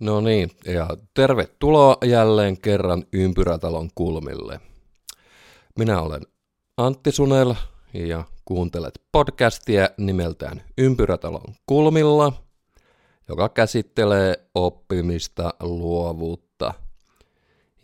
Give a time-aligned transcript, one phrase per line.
[0.00, 4.60] No niin, ja tervetuloa jälleen kerran Ympyrätalon kulmille.
[5.78, 6.22] Minä olen
[6.76, 7.54] Antti Sunel
[7.94, 12.32] ja kuuntelet podcastia nimeltään Ympyrätalon kulmilla,
[13.28, 16.74] joka käsittelee oppimista, luovuutta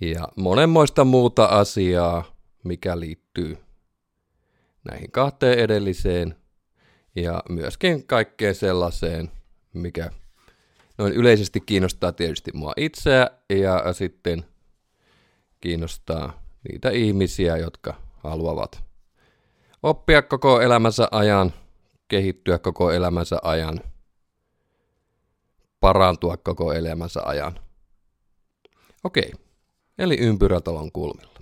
[0.00, 2.24] ja monenmoista muuta asiaa,
[2.64, 3.58] mikä liittyy
[4.84, 6.36] näihin kahteen edelliseen
[7.16, 9.30] ja myöskin kaikkeen sellaiseen,
[9.72, 10.10] mikä
[10.98, 14.44] noin yleisesti kiinnostaa tietysti mua itseä ja sitten
[15.60, 18.84] kiinnostaa niitä ihmisiä, jotka haluavat
[19.82, 21.52] oppia koko elämänsä ajan,
[22.08, 23.80] kehittyä koko elämänsä ajan,
[25.80, 27.58] parantua koko elämänsä ajan.
[29.04, 29.32] Okei,
[29.98, 31.40] eli ympyrätalon kulmilla.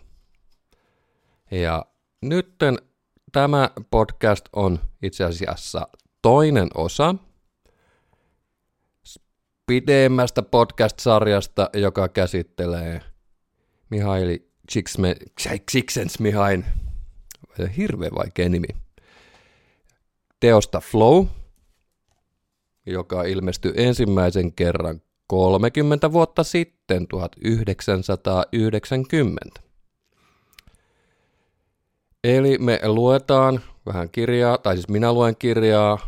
[1.51, 1.87] Ja
[2.23, 2.79] nytten
[3.33, 5.89] tämä podcast on itse asiassa
[6.23, 7.15] toinen osa
[9.67, 13.01] pidemmästä podcast-sarjasta, joka käsittelee
[13.91, 14.49] Mihaili
[15.71, 16.65] Csikszentmihalyin,
[17.77, 18.69] hirveän vaikea nimi,
[20.41, 21.27] teosta Flow,
[22.87, 29.61] joka ilmestyi ensimmäisen kerran 30 vuotta sitten, 1990.
[32.25, 35.99] Eli me luetaan vähän kirjaa, tai siis minä luen kirjaa,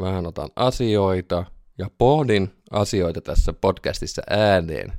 [0.00, 1.44] vähän otan asioita
[1.78, 4.92] ja pohdin asioita tässä podcastissa ääneen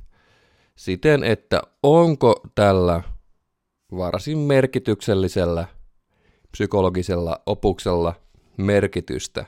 [0.76, 3.02] siten, että onko tällä
[3.96, 5.66] varsin merkityksellisellä
[6.52, 8.14] psykologisella opuksella
[8.56, 9.44] merkitystä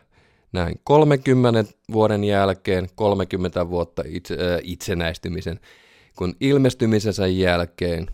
[0.53, 5.61] näin 30 vuoden jälkeen, 30 vuotta itse, äh, itsenäistymisen,
[6.17, 8.07] kun ilmestymisensä jälkeen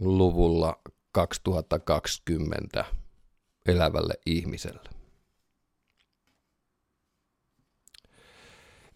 [0.00, 0.80] luvulla
[1.12, 2.84] 2020
[3.66, 4.95] elävälle ihmiselle.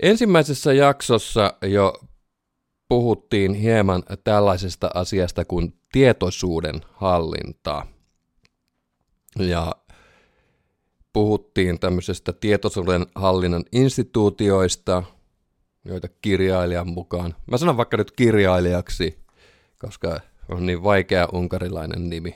[0.03, 1.93] Ensimmäisessä jaksossa jo
[2.89, 7.87] puhuttiin hieman tällaisesta asiasta kuin tietoisuuden hallinta.
[9.39, 9.75] Ja
[11.13, 15.03] puhuttiin tämmöisestä tietoisuuden hallinnan instituutioista,
[15.85, 19.19] joita kirjailijan mukaan, mä sanon vaikka nyt kirjailijaksi,
[19.79, 22.35] koska on niin vaikea unkarilainen nimi.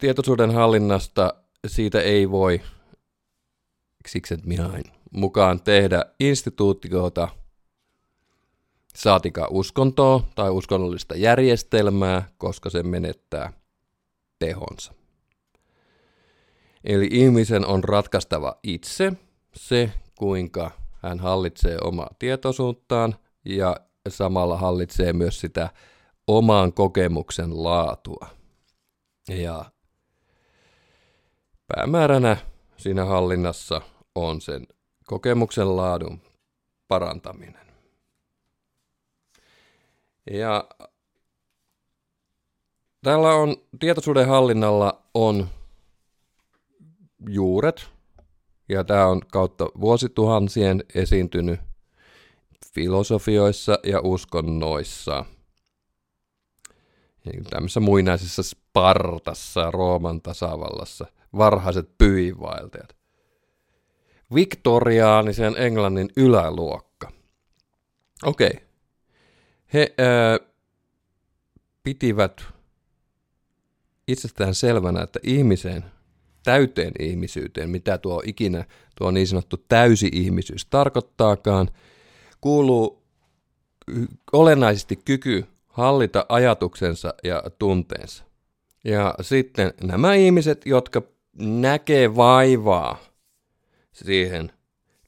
[0.00, 1.34] tietoisuuden hallinnasta
[1.66, 2.60] siitä ei voi
[4.08, 7.28] Csikszentmihalyin mukaan tehdä instituutiota,
[8.94, 13.52] saatika uskontoa tai uskonnollista järjestelmää, koska se menettää
[14.38, 14.92] tehonsa.
[16.84, 19.12] Eli ihmisen on ratkaistava itse
[19.56, 20.70] se, kuinka
[21.02, 23.76] hän hallitsee omaa tietoisuuttaan ja
[24.08, 25.70] samalla hallitsee myös sitä
[26.26, 28.28] oman kokemuksen laatua.
[29.28, 29.64] Ja
[31.66, 32.36] päämääränä
[32.76, 33.80] siinä hallinnassa
[34.14, 34.66] on sen
[35.06, 36.20] kokemuksen laadun
[36.88, 37.66] parantaminen.
[40.30, 40.68] Ja
[43.02, 45.48] tällä on tietoisuuden hallinnalla on
[47.28, 47.88] juuret,
[48.68, 51.60] ja tämä on kautta vuosituhansien esiintynyt
[52.74, 55.24] filosofioissa ja uskonnoissa.
[57.24, 63.03] Ja tämmöisessä muinaisessa Spartassa, Rooman tasavallassa, varhaiset pyhiinvaeltajat
[64.34, 67.12] viktoriaanisen Englannin yläluokka.
[68.24, 68.50] Okei.
[68.54, 68.64] Okay.
[69.72, 70.38] He ää,
[71.82, 72.44] pitivät
[74.08, 75.84] itsestään selvänä, että ihmiseen,
[76.44, 78.64] täyteen ihmisyyteen, mitä tuo ikinä
[78.98, 81.70] tuo niin sanottu täysi-ihmisyys tarkoittaakaan,
[82.40, 83.02] kuuluu
[84.32, 88.24] olennaisesti kyky hallita ajatuksensa ja tunteensa.
[88.84, 91.02] Ja sitten nämä ihmiset, jotka
[91.38, 92.98] näkee vaivaa
[93.94, 94.52] siihen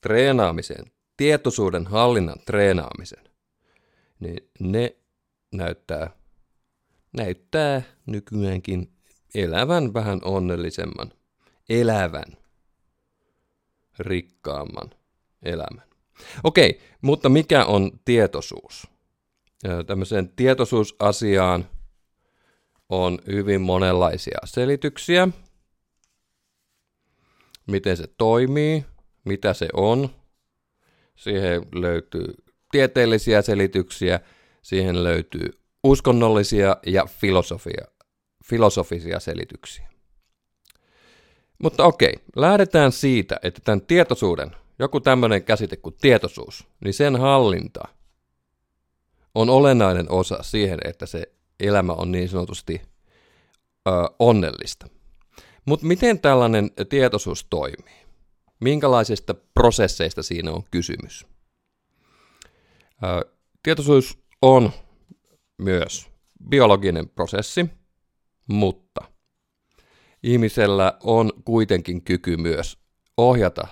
[0.01, 3.25] treenaamiseen, tietoisuuden hallinnan treenaamisen,
[4.21, 4.97] niin ne
[5.53, 6.11] näyttää,
[7.17, 8.93] näyttää nykyäänkin
[9.35, 11.13] elävän vähän onnellisemman,
[11.69, 12.37] elävän,
[13.99, 14.91] rikkaamman
[15.43, 15.87] elämän.
[16.45, 18.87] Okei, mutta mikä on tietoisuus?
[19.87, 21.69] Tämmöiseen tietoisuusasiaan
[22.89, 25.29] on hyvin monenlaisia selityksiä
[27.67, 28.85] miten se toimii,
[29.25, 30.09] mitä se on.
[31.17, 32.35] Siihen löytyy
[32.71, 34.21] tieteellisiä selityksiä,
[34.63, 35.51] siihen löytyy
[35.85, 37.85] uskonnollisia ja filosofia,
[38.45, 39.89] filosofisia selityksiä.
[41.63, 47.89] Mutta okei, lähdetään siitä, että tämän tietoisuuden, joku tämmöinen käsite kuin tietoisuus, niin sen hallinta
[49.35, 52.83] on olennainen osa siihen, että se elämä on niin sanotusti
[53.89, 54.87] ö, onnellista.
[55.67, 58.07] Mutta miten tällainen tietoisuus toimii?
[58.61, 61.27] minkälaisista prosesseista siinä on kysymys.
[63.63, 64.73] Tietoisuus on
[65.59, 66.11] myös
[66.49, 67.67] biologinen prosessi,
[68.47, 69.01] mutta
[70.23, 72.79] ihmisellä on kuitenkin kyky myös
[73.17, 73.67] ohjata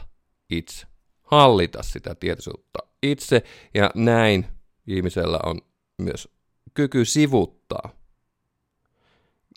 [0.51, 0.87] itse,
[1.23, 3.43] hallita sitä tietoisuutta itse,
[3.75, 4.47] ja näin
[4.87, 5.61] ihmisellä on
[5.99, 6.29] myös
[6.75, 7.91] kyky sivuttaa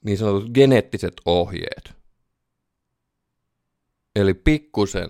[0.03, 1.97] niin sanotut geneettiset ohjeet.
[4.17, 5.09] Eli pikkusen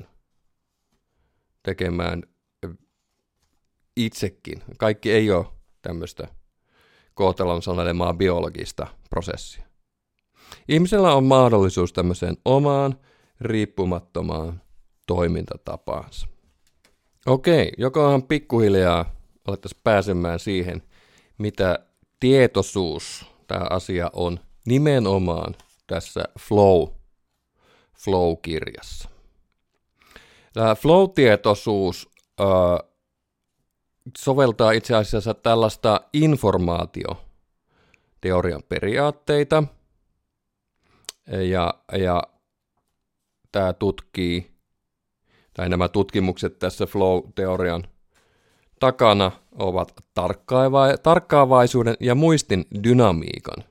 [1.64, 2.24] tekemään
[3.96, 4.64] itsekin.
[4.78, 5.46] Kaikki ei ole
[5.82, 6.28] tämmöistä
[7.14, 9.64] kohtalon sanelemaa biologista prosessia.
[10.68, 13.00] Ihmisellä on mahdollisuus tämmöiseen omaan
[13.42, 14.62] riippumattomaan
[15.08, 16.28] toimintatapaansa.
[17.26, 19.16] Okei, jokohan pikkuhiljaa
[19.48, 20.84] alettaisiin pääsemään siihen,
[21.38, 21.80] mitä
[22.20, 25.56] tietoisuus tämä asia on nimenomaan
[25.88, 26.97] tässä Flow,
[28.04, 29.10] Flow-kirjassa.
[30.54, 32.10] Tämä Flow-tietoisuus
[32.42, 32.48] äh,
[34.18, 39.64] soveltaa itse asiassa tällaista informaatioteorian periaatteita,
[41.50, 42.24] ja, ja
[43.52, 44.52] tämä tutkii,
[45.54, 47.88] tai nämä tutkimukset tässä flow-teorian
[48.80, 49.94] takana ovat
[51.04, 53.64] tarkkaavaisuuden ja muistin dynamiikan.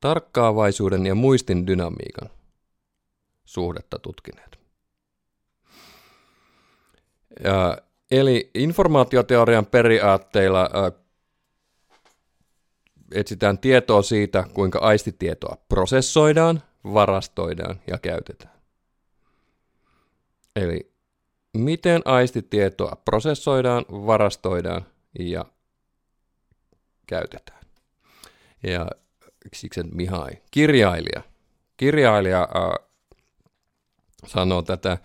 [0.00, 2.30] Tarkkaavaisuuden ja muistin dynamiikan
[3.46, 4.58] suhdetta tutkineet.
[7.44, 7.78] Ja,
[8.10, 10.92] eli informaatioteorian periaatteilla ä,
[13.14, 18.56] etsitään tietoa siitä, kuinka aistitietoa prosessoidaan, varastoidaan ja käytetään.
[20.56, 20.92] Eli
[21.56, 24.86] miten aistitietoa prosessoidaan, varastoidaan
[25.18, 25.44] ja
[27.06, 27.66] käytetään.
[28.62, 28.90] Ja
[29.54, 31.22] Siksen Mihai, kirjailija.
[31.76, 32.85] Kirjailija äh,
[34.26, 34.98] sanoo tätä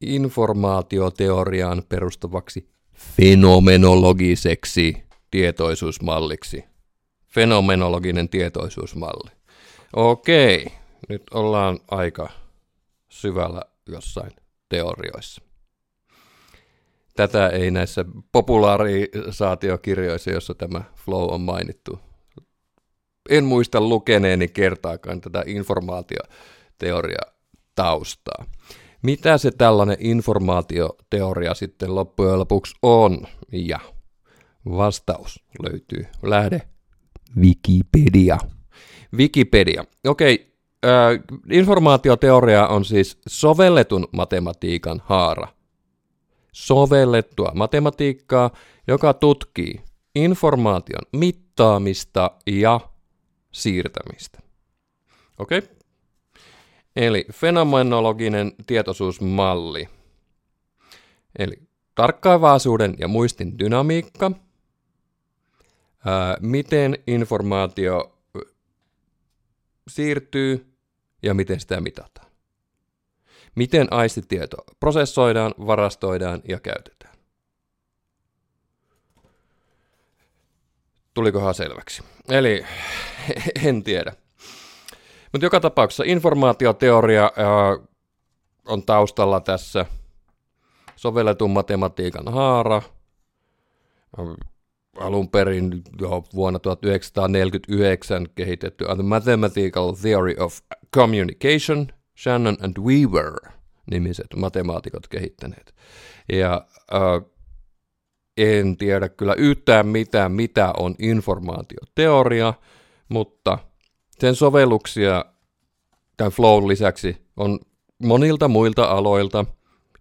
[0.00, 6.64] informaatioteoriaan perustuvaksi fenomenologiseksi tietoisuusmalliksi.
[7.26, 9.30] Fenomenologinen tietoisuusmalli.
[9.96, 10.66] Okei,
[11.08, 12.30] nyt ollaan aika
[13.08, 14.32] syvällä jossain
[14.68, 15.42] teorioissa.
[17.16, 22.00] Tätä ei näissä populaarisaatiokirjoissa, jossa tämä flow on mainittu.
[23.30, 27.39] En muista lukeneeni kertaakaan tätä informaatioteoria
[27.82, 28.44] taustaa.
[29.02, 33.26] Mitä se tällainen informaatioteoria sitten loppujen lopuksi on?
[33.52, 33.80] Ja
[34.64, 36.62] vastaus löytyy lähde
[37.36, 38.38] Wikipedia.
[39.16, 39.84] Wikipedia.
[40.06, 40.54] Okei,
[40.84, 45.48] äh, informaatioteoria on siis sovelletun matematiikan haara.
[46.52, 48.50] Sovellettua matematiikkaa,
[48.88, 49.80] joka tutkii
[50.14, 52.80] informaation mittaamista ja
[53.52, 54.38] siirtämistä.
[55.38, 55.58] Okei?
[55.58, 55.79] Okay?
[57.00, 59.88] Eli fenomenologinen tietoisuusmalli.
[61.38, 61.62] Eli
[61.94, 64.30] tarkkaavaisuuden ja muistin dynamiikka.
[66.06, 68.18] Ää, miten informaatio
[69.88, 70.74] siirtyy
[71.22, 72.30] ja miten sitä mitataan.
[73.54, 77.14] Miten aistitieto prosessoidaan, varastoidaan ja käytetään.
[81.14, 82.02] Tulikohan selväksi?
[82.28, 82.66] Eli
[83.66, 84.19] en tiedä.
[85.32, 87.78] Mutta joka tapauksessa informaatioteoria ää,
[88.68, 89.86] on taustalla tässä
[90.96, 92.82] sovelletun matematiikan haara.
[95.00, 100.58] Alun perin jo vuonna 1949 kehitetty The Mathematical Theory of
[100.96, 101.88] Communication,
[102.18, 103.32] Shannon and Weaver
[103.90, 105.74] nimiset matemaatikot kehittäneet.
[106.32, 107.20] Ja ää,
[108.36, 112.54] en tiedä kyllä yhtään mitään, mitä on informaatioteoria,
[113.08, 113.58] mutta–
[114.20, 115.24] sen sovelluksia
[116.16, 117.58] tämän Flow lisäksi on
[117.98, 119.44] monilta muilta aloilta.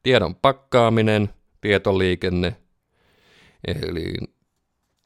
[0.04, 1.30] Tiedon pakkaaminen,
[1.62, 2.56] tietoliikenne,
[3.68, 4.14] eli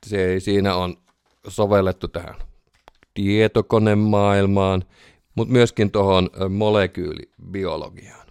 [0.06, 0.96] se siinä on
[1.48, 2.36] sovellettu tähän
[3.14, 4.84] tietokonemaailmaan,
[5.36, 8.28] mutta myöskin tuohon molekyylibiologiaan.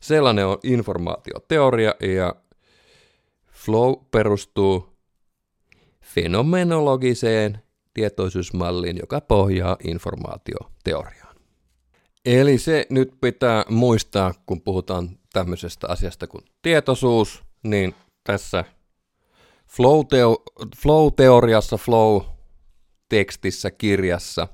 [0.00, 2.34] Sellainen on informaatioteoria ja
[3.52, 4.96] flow perustuu
[6.02, 7.62] fenomenologiseen
[7.94, 11.36] tietoisuusmalliin, joka pohjaa informaatioteoriaan.
[12.24, 17.94] Eli se nyt pitää muistaa, kun puhutaan tämmöisestä asiasta kuin tietoisuus, niin
[18.24, 18.64] tässä
[20.76, 24.48] flow-teoriassa, flow-tekstissä, kirjassa,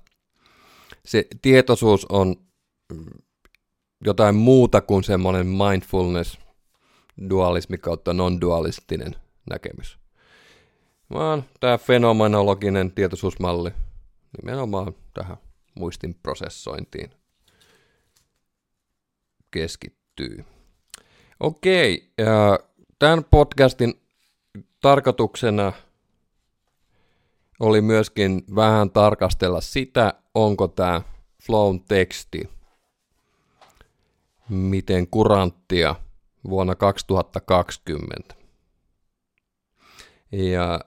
[1.06, 2.36] se tietoisuus on
[4.04, 6.38] jotain muuta kuin semmoinen mindfulness,
[7.30, 9.16] dualismi kautta non-dualistinen
[9.50, 10.05] näkemys
[11.12, 13.70] vaan tämä fenomenologinen tietoisuusmalli
[14.42, 15.36] nimenomaan tähän
[15.74, 17.10] muistin prosessointiin
[19.50, 20.44] keskittyy.
[21.40, 22.58] Okei, ja
[22.98, 24.00] tämän podcastin
[24.80, 25.72] tarkoituksena
[27.60, 31.00] oli myöskin vähän tarkastella sitä, onko tämä
[31.42, 32.56] Flown teksti
[34.48, 35.94] miten kuranttia
[36.50, 38.34] vuonna 2020.
[40.32, 40.80] Ja,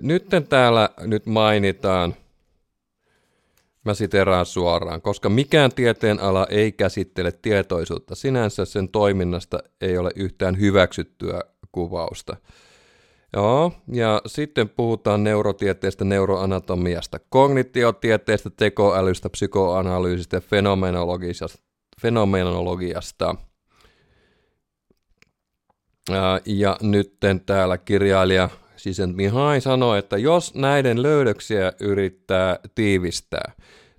[0.00, 2.14] nyt täällä nyt mainitaan,
[3.84, 8.14] mä siteraan suoraan, koska mikään tieteen ala ei käsittele tietoisuutta.
[8.14, 11.40] Sinänsä sen toiminnasta ei ole yhtään hyväksyttyä
[11.72, 12.36] kuvausta.
[13.32, 21.58] Joo, ja sitten puhutaan neurotieteestä, neuroanatomiasta, kognitiotieteestä, tekoälystä, psykoanalyysistä ja fenomenologisesta.
[22.02, 23.34] fenomenologiasta.
[26.46, 28.48] Ja nyt täällä kirjailija
[28.86, 33.52] Sisent Mihai sanoi, että jos näiden löydöksiä yrittää tiivistää,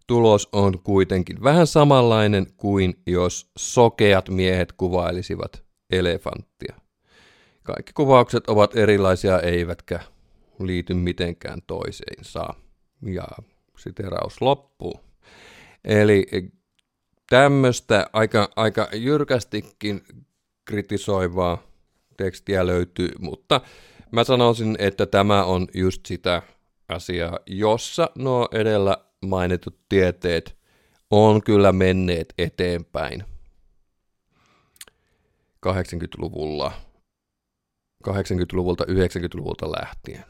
[0.07, 6.75] tulos on kuitenkin vähän samanlainen kuin jos sokeat miehet kuvailisivat elefanttia.
[7.63, 9.99] Kaikki kuvaukset ovat erilaisia eivätkä
[10.59, 12.53] liity mitenkään toiseensa.
[13.05, 13.27] Ja
[13.77, 14.99] siteraus loppuu.
[15.85, 16.27] Eli
[17.29, 20.03] tämmöistä aika, aika jyrkästikin
[20.65, 21.63] kritisoivaa
[22.17, 23.61] tekstiä löytyy, mutta
[24.11, 26.41] mä sanoisin, että tämä on just sitä
[26.89, 30.57] asiaa, jossa nuo edellä mainitut tieteet
[31.11, 33.23] on kyllä menneet eteenpäin
[35.67, 36.71] 80-luvulla
[38.07, 40.25] 80-luvulta, 90-luvulta lähtien.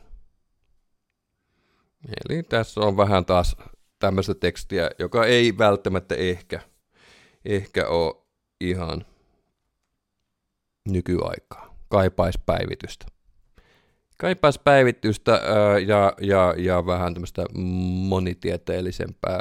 [2.30, 3.56] Eli tässä on vähän taas
[4.00, 6.60] tämmöistä tekstiä, joka ei välttämättä ehkä,
[7.46, 8.16] ehkä ole
[8.62, 9.06] ihan
[10.90, 11.78] nykyaikaa.
[11.90, 13.17] Kaipaisi päivitystä.
[14.18, 17.46] Kaipaisi päivitystä ää, ja, ja, ja vähän tämmöistä
[18.08, 19.40] monitieteellisempää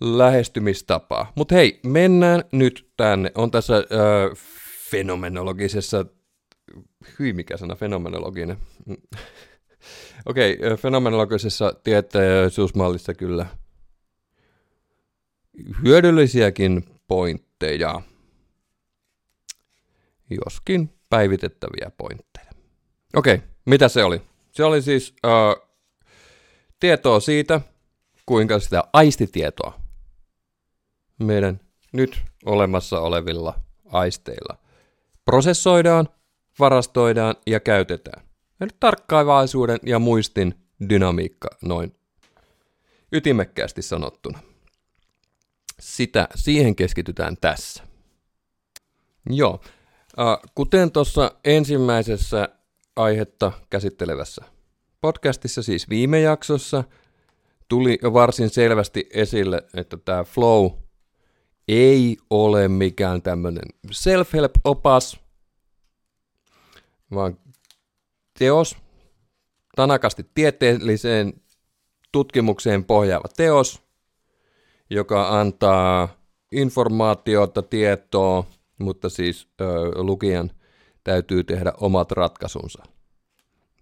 [0.00, 1.32] lähestymistapaa.
[1.34, 3.32] Mutta hei, mennään nyt tänne.
[3.34, 3.82] On tässä ää,
[4.90, 6.04] fenomenologisessa,
[7.18, 8.56] hyi mikä sana, fenomenologinen.
[10.26, 13.46] Okei, okay, fenomenologisessa tieteellisyysmallissa kyllä
[15.82, 18.00] hyödyllisiäkin pointteja,
[20.44, 22.29] joskin päivitettäviä pointteja.
[23.16, 24.22] Okei, okay, mitä se oli?
[24.52, 25.68] Se oli siis uh,
[26.80, 27.60] tietoa siitä,
[28.26, 29.80] kuinka sitä aistitietoa
[31.18, 31.60] meidän
[31.92, 33.54] nyt olemassa olevilla
[33.92, 34.56] aisteilla–
[35.30, 36.08] prosessoidaan,
[36.58, 38.22] varastoidaan ja käytetään.
[38.60, 40.54] Eli tarkkaavaisuuden ja muistin
[40.88, 41.94] dynamiikka noin
[43.12, 44.38] ytimekkäästi sanottuna.
[45.80, 47.82] Sitä, siihen keskitytään tässä.
[49.30, 49.60] Joo,
[50.54, 52.48] kuten tuossa ensimmäisessä
[52.96, 54.44] aihetta käsittelevässä.
[55.00, 56.84] Podcastissa, siis viime jaksossa,
[57.68, 60.70] tuli jo varsin selvästi esille, että tämä flow
[61.68, 65.20] ei ole mikään tämmöinen self-help-opas,
[67.14, 67.38] vaan
[68.38, 68.76] teos,
[69.76, 71.32] tanakasti tieteelliseen
[72.12, 73.82] tutkimukseen pohjaava teos,
[74.90, 76.08] joka antaa
[76.52, 78.44] informaatiota, tietoa,
[78.78, 80.50] mutta siis ö, lukijan
[81.04, 82.82] täytyy tehdä omat ratkaisunsa.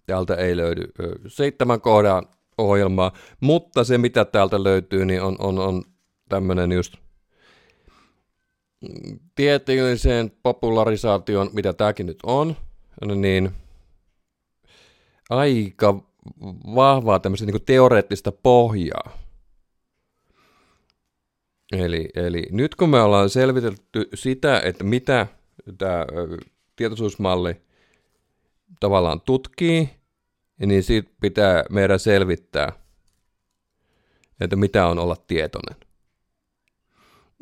[0.05, 0.91] Täältä ei löydy
[1.27, 2.25] seitsemän kohdan
[2.57, 5.83] ohjelmaa, mutta se mitä täältä löytyy, niin on, on, on
[6.29, 6.93] tämmöinen just–
[9.35, 12.55] tieteelliseen popularisaation, mitä tämäkin nyt on,
[13.15, 13.51] niin
[15.29, 16.03] aika
[16.75, 19.17] vahvaa tämmöistä niin teoreettista pohjaa.
[21.71, 25.27] Eli, eli nyt kun me ollaan selvitelty sitä, että mitä
[25.77, 26.05] tämä
[26.79, 27.61] tietoisuusmalli
[28.79, 29.89] tavallaan tutkii,
[30.65, 32.71] niin siitä pitää meidän selvittää,
[34.39, 35.75] että mitä on olla tietoinen.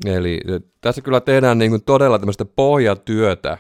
[0.06, 0.40] Eli
[0.82, 3.58] tässä kyllä tehdään niin kuin todella tämmöistä pohjatyötä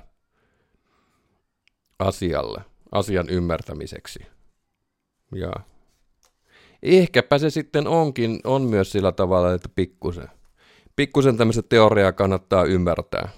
[2.00, 4.20] asialle, asian ymmärtämiseksi.
[5.36, 5.52] Ja
[6.84, 10.30] ehkäpä se sitten onkin, on myös sillä tavalla, että pikkusen,
[10.96, 13.30] pikkusen tämmöistä teoriaa kannattaa ymmärtää,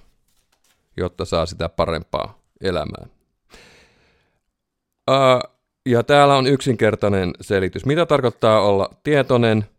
[0.98, 3.05] jotta saa sitä parempaa elämää.
[5.10, 5.53] Uh,
[5.86, 7.86] ja täällä on yksinkertainen selitys.
[7.86, 9.65] Mitä tarkoittaa olla tietoinen–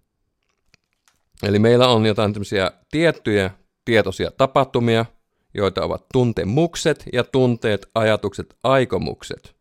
[1.42, 3.50] Eli meillä on jotain tämmöisiä tiettyjä
[3.84, 5.06] tietoisia tapahtumia,
[5.54, 9.56] joita ovat tuntemukset ja tunteet, ajatukset, aikomukset.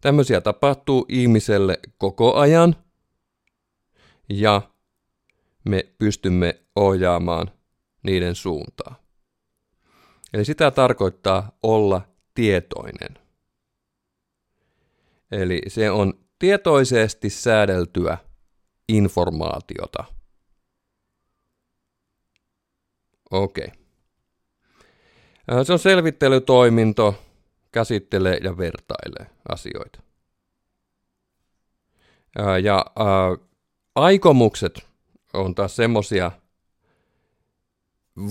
[0.00, 2.76] Tämmöisiä tapahtuu ihmiselle koko ajan
[4.28, 4.62] ja
[5.64, 7.50] me pystymme ohjaamaan
[8.02, 9.05] niiden suuntaa.
[10.32, 13.18] Eli sitä tarkoittaa olla tietoinen.
[15.30, 18.18] Eli se on tietoisesti säädeltyä
[18.88, 20.04] informaatiota–
[23.30, 23.72] Okei.
[25.48, 25.64] Okay.
[25.64, 27.22] Se on selvittelytoiminto,
[27.72, 30.02] käsittelee ja vertailee asioita.
[32.62, 33.46] Ja äh,
[33.94, 34.86] aikomukset
[35.32, 36.32] on taas semmosia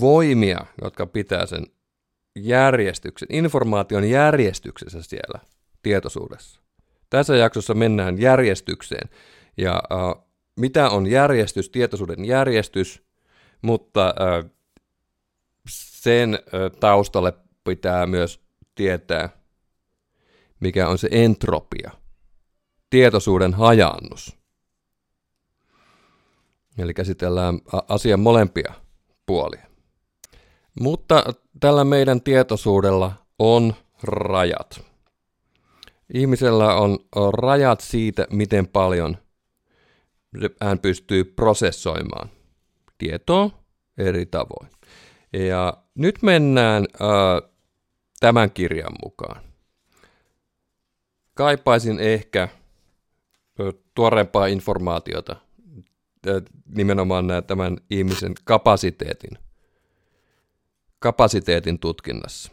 [0.00, 1.66] voimia, jotka pitää sen
[2.36, 5.40] järjestyksen, informaation järjestyksessä siellä
[5.82, 6.60] tietoisuudessa.
[7.10, 9.10] Tässä jaksossa mennään järjestykseen.
[9.56, 10.24] Ja äh,
[10.56, 13.02] mitä on järjestys, tietoisuuden järjestys,
[13.62, 14.50] mutta äh,
[15.68, 16.40] sen äh,
[16.80, 17.32] taustalle
[17.64, 18.40] pitää myös
[18.74, 19.28] tietää,
[20.60, 21.90] mikä on se entropia,
[22.90, 24.36] tietoisuuden hajannus.
[26.78, 28.74] Eli käsitellään asian molempia
[29.26, 29.65] puolia.
[30.80, 31.24] Mutta
[31.60, 34.84] tällä meidän tietoisuudella on rajat.
[36.14, 36.98] Ihmisellä on
[37.32, 39.16] rajat siitä, miten paljon
[40.60, 42.30] hän pystyy prosessoimaan
[42.98, 43.50] tietoa
[43.98, 44.70] eri tavoin.
[45.32, 47.50] Ja nyt mennään äh,
[48.20, 49.42] tämän kirjan mukaan.
[51.34, 52.48] Kaipaisin ehkä
[53.94, 55.36] tuorempaa informaatiota
[56.74, 59.38] nimenomaan tämän ihmisen kapasiteetin,
[60.98, 62.52] kapasiteetin tutkinnassa.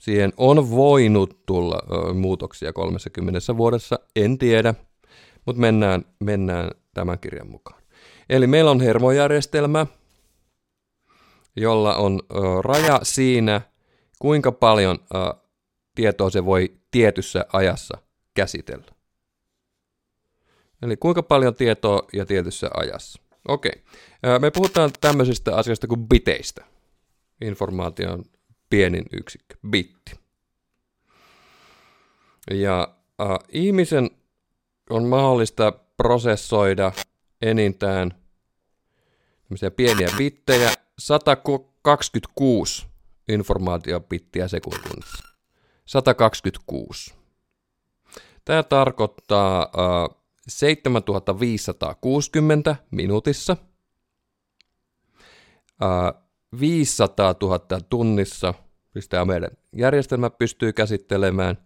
[0.00, 1.78] Siihen on voinut tulla
[2.14, 4.74] muutoksia 30 vuodessa, en tiedä,
[5.46, 7.82] mutta mennään, mennään tämän kirjan mukaan.
[8.28, 9.86] Eli meillä on hermojärjestelmä,
[11.56, 12.20] jolla on
[12.60, 13.60] raja siinä,
[14.18, 14.98] kuinka paljon
[15.94, 17.98] tietoa se voi tietyssä ajassa
[18.34, 18.86] käsitellä.
[20.82, 23.22] Eli kuinka paljon tietoa ja tietyssä ajassa.
[23.48, 23.82] Okei.
[24.40, 26.64] Me puhutaan tämmöisistä asioista kuin biteistä.
[27.46, 28.24] Informaation
[28.70, 30.12] pienin yksikkö, bitti.
[32.50, 34.10] Ja äh, ihmisen
[34.90, 36.92] on mahdollista prosessoida
[37.42, 38.14] enintään
[39.76, 42.86] pieniä bittejä, 126
[43.28, 45.34] informaatiobittiä sekunnissa.
[45.86, 47.14] 126.
[48.44, 49.68] Tämä tarkoittaa äh,
[50.48, 53.56] 7560 minuutissa,
[56.60, 58.54] 500 000 tunnissa,
[58.92, 61.58] siis tämä meidän järjestelmä pystyy käsittelemään.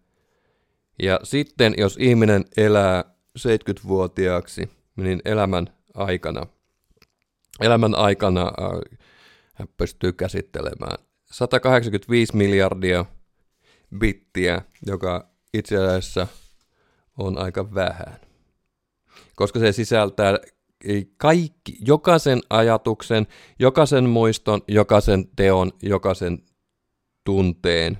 [1.02, 3.04] Ja sitten jos ihminen elää
[3.38, 6.46] 70-vuotiaaksi, niin elämän aikana,
[7.60, 8.52] elämän aikana
[9.54, 13.04] hän pystyy käsittelemään 185 miljardia
[13.98, 16.26] bittiä, joka itse asiassa
[17.18, 18.28] on aika vähän
[19.38, 20.38] koska se sisältää
[21.16, 23.26] kaikki, jokaisen ajatuksen,
[23.58, 26.38] jokaisen muiston, jokaisen teon, jokaisen
[27.24, 27.98] tunteen.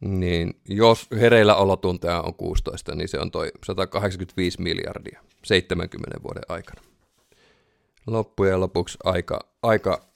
[0.00, 6.82] Niin jos hereillä olotunteja on 16, niin se on toi 185 miljardia 70 vuoden aikana.
[8.06, 10.06] Loppujen lopuksi aika, aika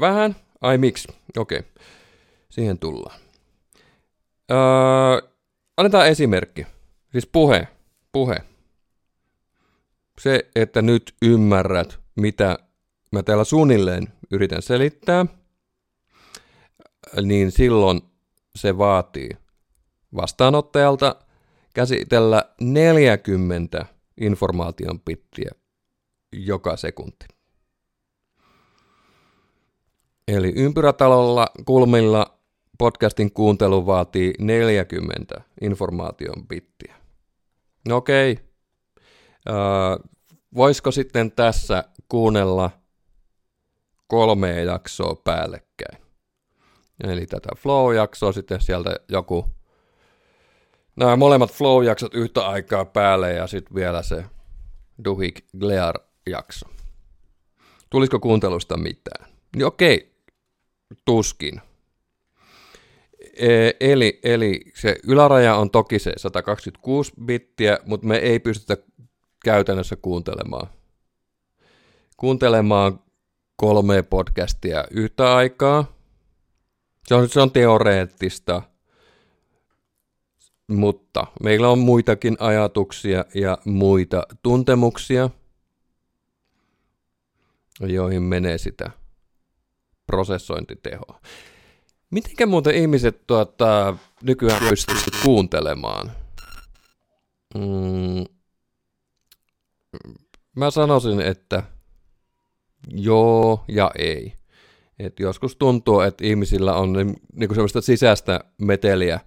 [0.00, 0.36] vähän.
[0.60, 1.08] Ai miksi?
[1.36, 1.70] Okei, okay.
[2.50, 3.20] siihen tullaan.
[4.50, 5.30] Öö,
[5.76, 6.66] annetaan esimerkki.
[7.12, 7.68] Siis puhe
[8.12, 8.36] puhe.
[10.22, 12.58] Se, että nyt ymmärrät, mitä
[13.12, 15.26] mä täällä suunnilleen yritän selittää,
[17.22, 18.00] niin silloin
[18.56, 19.30] se vaatii
[20.16, 21.16] vastaanottajalta
[21.74, 23.86] käsitellä 40
[24.20, 25.50] informaation pittiä
[26.32, 27.26] joka sekunti.
[30.28, 32.38] Eli ympyrätalolla kulmilla
[32.78, 36.94] podcastin kuuntelu vaatii 40 informaation pittiä.
[37.88, 38.38] No okei.
[40.54, 42.70] Voisiko sitten tässä kuunnella
[44.06, 46.02] kolme jaksoa päällekkäin?
[47.04, 49.46] Eli tätä flow-jaksoa, sitten sieltä joku,
[50.96, 54.24] nämä molemmat flow-jaksot yhtä aikaa päälle ja sitten vielä se
[55.04, 56.66] Duhik Glear-jakso.
[57.90, 59.26] Tulisiko kuuntelusta mitään?
[59.56, 60.14] Niin okei,
[61.04, 61.60] tuskin.
[63.36, 68.76] E, eli, eli se yläraja on toki se 126 bittiä, mutta me ei pystytä
[69.44, 70.68] käytännössä kuuntelemaan.
[72.16, 73.00] Kuuntelemaan
[73.56, 75.84] kolme podcastia yhtä aikaa.
[77.06, 78.62] Se on, se on teoreettista,
[80.68, 85.30] mutta meillä on muitakin ajatuksia ja muita tuntemuksia,
[87.80, 88.90] joihin menee sitä
[90.06, 91.20] prosessointitehoa.
[92.10, 96.12] Mitenkä muuten ihmiset tuota, nykyään pystyy kuuntelemaan?
[97.54, 98.24] Mm,
[100.56, 101.62] mä sanoisin, että
[102.90, 104.32] joo ja ei.
[104.98, 109.20] Et joskus tuntuu, että ihmisillä on niin, niin semmoista sisäistä meteliä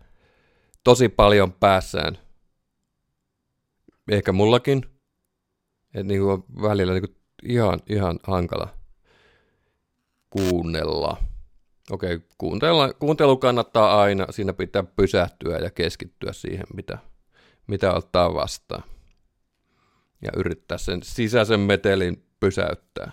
[0.84, 2.18] tosi paljon päässään.
[4.12, 4.86] Ehkä mullakin.
[5.94, 6.22] Että niin
[6.62, 8.68] välillä niin ihan, ihan hankala
[10.30, 11.18] kuunnella
[11.92, 16.98] Okei, kuuntelu, kuuntelu kannattaa aina, siinä pitää pysähtyä ja keskittyä siihen, mitä,
[17.68, 18.84] mitä ottaa vastaan.
[20.26, 23.12] Ja yrittää sen sisäisen metelin pysäyttää.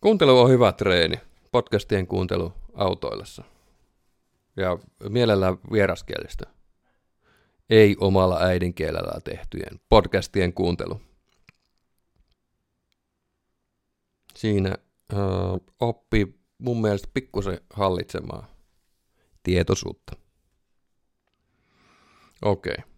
[0.00, 1.20] Kuuntelu on hyvä treeni,
[1.52, 3.44] podcastien kuuntelu autoillessa.
[4.56, 4.78] Ja
[5.08, 6.46] mielellään vieraskielistä.
[7.70, 11.00] Ei omalla äidinkielellä tehtyjen podcastien kuuntelu.
[14.34, 14.74] Siinä
[15.12, 15.18] äh,
[15.80, 18.46] oppi mun mielestä pikkusen hallitsemaan
[19.42, 20.16] tietoisuutta.
[22.42, 22.74] Okei.
[22.78, 22.95] Okay.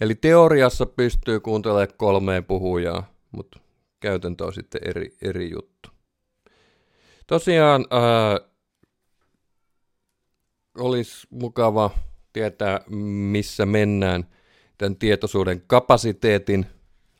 [0.00, 3.60] Eli teoriassa pystyy kuuntelemaan kolmeen puhujaa, mutta
[4.00, 5.90] käytäntö on sitten eri, eri juttu.
[7.26, 8.50] Tosiaan äh,
[10.78, 11.90] olisi mukava
[12.32, 12.80] tietää,
[13.30, 14.26] missä mennään
[14.78, 16.66] tämän tietoisuuden kapasiteetin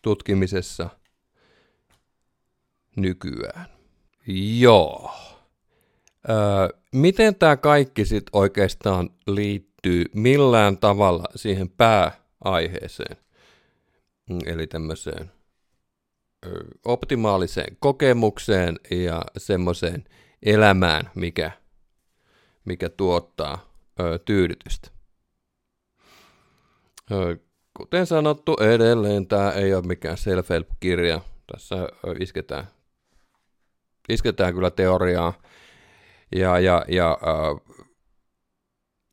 [0.02, 0.90] tutkimisessa
[2.96, 3.66] nykyään.
[4.58, 5.10] Joo.
[6.28, 11.68] Öö, miten tämä kaikki sitten oikeastaan liittyy millään tavalla siihen
[12.44, 13.16] pääaiheeseen,
[14.46, 15.30] eli tämmöiseen
[16.84, 20.04] optimaaliseen kokemukseen ja semmoiseen
[20.42, 21.50] elämään, mikä,
[22.64, 24.90] mikä tuottaa ö, tyydytystä.
[27.12, 27.36] Ö,
[27.76, 31.20] kuten sanottu, edelleen tämä ei ole mikään self-help-kirja.
[31.52, 31.88] Tässä ö,
[32.20, 32.66] isketään,
[34.08, 35.32] isketään kyllä teoriaa
[36.36, 37.72] ja, ja, ja ö,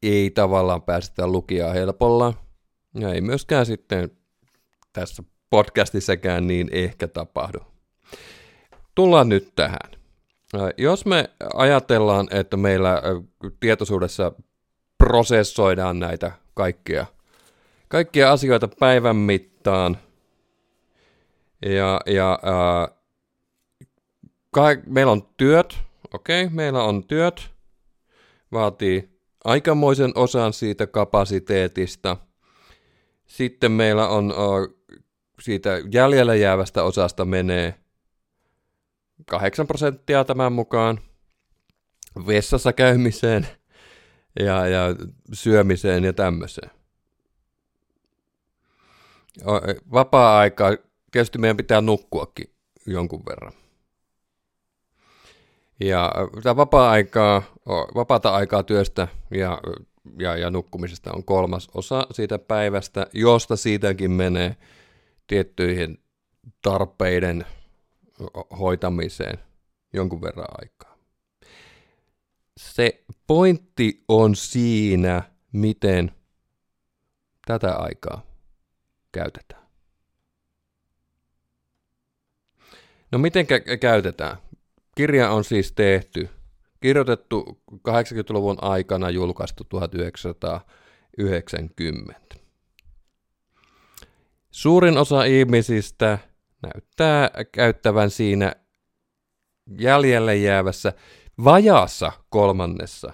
[0.03, 2.33] ei tavallaan päästä lukijaa helpolla.
[2.97, 4.11] Ja ei myöskään sitten
[4.93, 7.59] tässä podcastissakaan niin ehkä tapahdu.
[8.95, 9.91] Tullaan nyt tähän.
[10.77, 13.01] Jos me ajatellaan, että meillä
[13.59, 14.31] tietoisuudessa
[14.97, 17.05] prosessoidaan näitä kaikkia,
[17.87, 19.97] kaikkia asioita päivän mittaan,
[21.65, 22.87] ja, ja ää,
[24.51, 25.77] ka- meillä on työt,
[26.13, 27.49] okei, okay, meillä on työt,
[28.51, 29.09] vaatii
[29.43, 32.17] aikamoisen osan siitä kapasiteetista.
[33.27, 34.33] Sitten meillä on
[35.41, 37.73] siitä jäljellä jäävästä osasta menee
[39.25, 40.99] 8 prosenttia tämän mukaan
[42.27, 43.47] vessassa käymiseen
[44.39, 44.81] ja, ja
[45.33, 46.71] syömiseen ja tämmöiseen.
[49.91, 50.71] Vapaa-aikaa,
[51.11, 52.49] tietysti meidän pitää nukkuakin
[52.87, 53.53] jonkun verran.
[55.79, 56.11] Ja
[56.43, 57.41] tämä vapaa-aikaa,
[57.95, 59.61] vapaata aikaa työstä ja,
[60.19, 64.55] ja, ja nukkumisesta on kolmas osa siitä päivästä, josta siitäkin menee
[65.27, 66.03] tiettyihin
[66.61, 67.45] tarpeiden
[68.59, 69.39] hoitamiseen
[69.93, 70.97] jonkun verran aikaa.
[72.57, 76.11] Se pointti on siinä, miten
[77.45, 78.21] tätä aikaa
[79.11, 79.67] käytetään.
[83.11, 83.47] No miten
[83.79, 84.37] käytetään?
[84.95, 86.29] Kirja on siis tehty,
[86.79, 92.35] kirjoitettu 80-luvun aikana, julkaistu 1990.
[94.51, 96.17] Suurin osa ihmisistä
[96.61, 98.55] näyttää käyttävän siinä
[99.79, 100.93] jäljelle jäävässä
[101.43, 103.13] vajaassa kolmannessa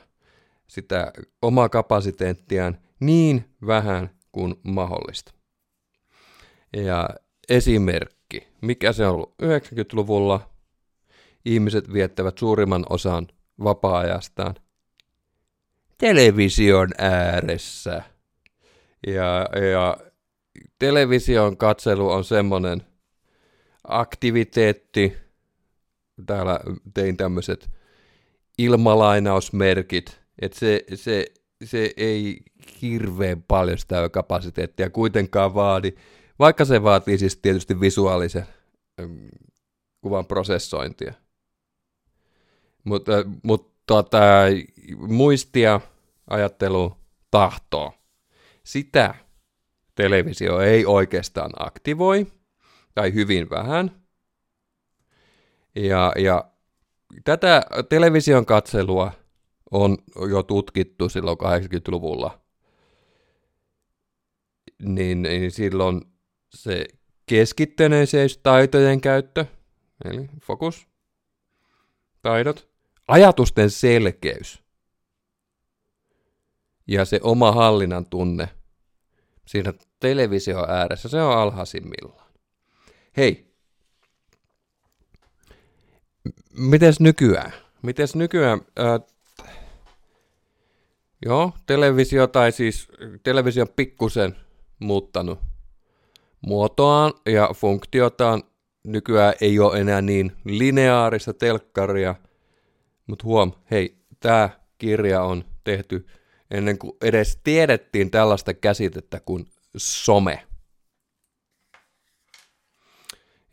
[0.68, 5.34] sitä omaa kapasiteettiaan niin vähän kuin mahdollista.
[6.74, 7.10] Ja
[7.50, 10.50] esimerkki, mikä se on ollut 90-luvulla,
[11.46, 13.28] ihmiset viettävät suurimman osan
[13.64, 14.56] vapaa-ajastaan
[15.98, 18.04] television ääressä.
[19.08, 19.98] Ja, ja
[20.80, 22.82] television katselu on semmoinen
[23.88, 25.18] aktiviteetti,
[26.26, 26.60] täällä
[26.94, 27.70] tein tämmöiset
[28.58, 31.26] ilmalainausmerkit, että se, se,
[31.64, 32.40] se ei
[32.82, 35.92] hirveän paljon sitä kapasiteettia kuitenkaan vaadi,
[36.40, 38.46] vaikka se vaatii siis tietysti visuaalisen
[39.02, 39.30] mm,
[40.02, 41.14] kuvan prosessointia.
[42.84, 43.12] Mutta
[43.44, 44.22] mut, tota,
[44.98, 45.82] muistia,
[46.30, 46.98] ajattelu,
[47.32, 47.94] tahtoa,
[48.64, 49.16] sitä
[49.96, 52.28] televisio ei oikeastaan aktivoi,
[52.96, 54.04] tai hyvin vähän.
[55.76, 56.52] Ja, ja
[57.24, 59.12] tätä television katselua
[59.72, 59.98] on
[60.30, 62.40] jo tutkittu silloin 80-luvulla.
[64.84, 66.02] Niin, niin silloin
[66.50, 66.86] se
[68.44, 69.46] taitojen käyttö,
[70.06, 70.88] eli fokus,
[72.22, 72.73] taidot,
[73.08, 74.64] ajatusten selkeys
[76.88, 78.50] ja se oma hallinnan tunne–
[79.46, 82.28] siinä televisio ääressä, se on alhaisimmillaan.
[83.18, 83.54] Hei,
[86.58, 87.54] mites nykyään?
[87.82, 89.00] Mites nykyään, äh,
[91.26, 92.88] joo, televisio tai siis
[93.24, 94.36] televisio pikkusen
[94.80, 95.40] muuttanut
[96.42, 98.44] muotoaan ja funktiotaan
[98.84, 102.16] nykyään ei ole enää niin lineaarista telkkaria,
[103.08, 106.08] mutta huom, hei, tämä kirja on tehty
[106.52, 109.46] ennen kuin edes tiedettiin tällaista käsitettä kuin
[109.78, 110.48] some.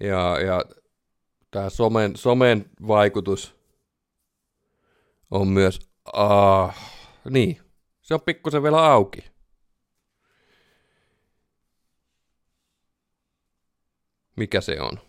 [0.01, 0.65] Ja, ja
[1.51, 3.57] tämä somen, somen vaikutus
[5.31, 6.77] on myös, ah,
[7.31, 7.61] niin,
[8.03, 9.31] se on pikkusen vielä auki.
[14.37, 15.01] Mikä se on?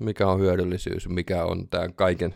[0.00, 1.08] Mikä on hyödyllisyys?
[1.08, 2.34] Mikä on tämä kaiken,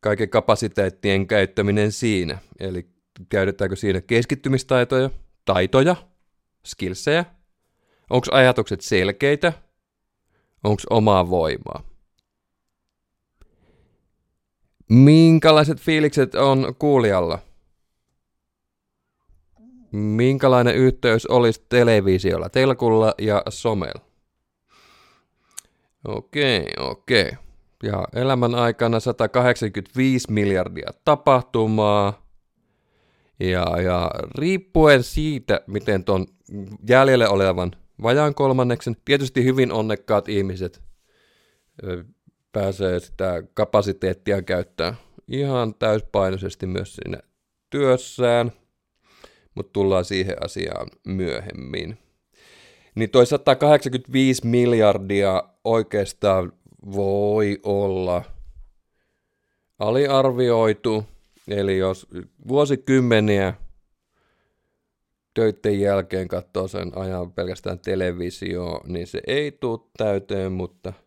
[0.00, 2.38] kaiken kapasiteettien käyttäminen siinä?
[2.60, 2.88] Eli
[3.28, 5.10] käytetäänkö siinä keskittymistaitoja,
[5.44, 5.96] taitoja,
[6.66, 7.24] skillsejä?
[8.10, 9.52] Onko ajatukset selkeitä?
[10.64, 11.82] Onko omaa voimaa?
[14.88, 17.38] Minkälaiset fiilikset on kuulijalla?
[19.92, 24.00] Minkälainen yhteys olisi televisiolla, telkulla ja somella?
[26.04, 27.30] Okei, okei.
[27.82, 32.26] Ja elämän aikana 185 miljardia tapahtumaa.
[33.40, 36.26] Ja, ja riippuen siitä, miten tuon
[36.88, 37.70] jäljelle olevan
[38.02, 40.82] vajaan kolmanneksen, tietysti hyvin onnekkaat ihmiset
[42.52, 44.94] pääsee sitä kapasiteettia käyttää
[45.28, 47.18] ihan täyspainoisesti myös siinä
[47.70, 48.52] työssään,
[49.54, 51.98] mutta tullaan siihen asiaan myöhemmin.
[52.94, 56.52] Niin toi 185 miljardia oikeastaan
[56.92, 58.24] voi olla
[59.78, 61.04] aliarvioitu,
[61.48, 62.06] eli jos
[62.48, 63.54] vuosikymmeniä
[65.34, 70.92] töiden jälkeen katsoo sen ajan pelkästään televisio, niin se ei tule täyteen, mutta–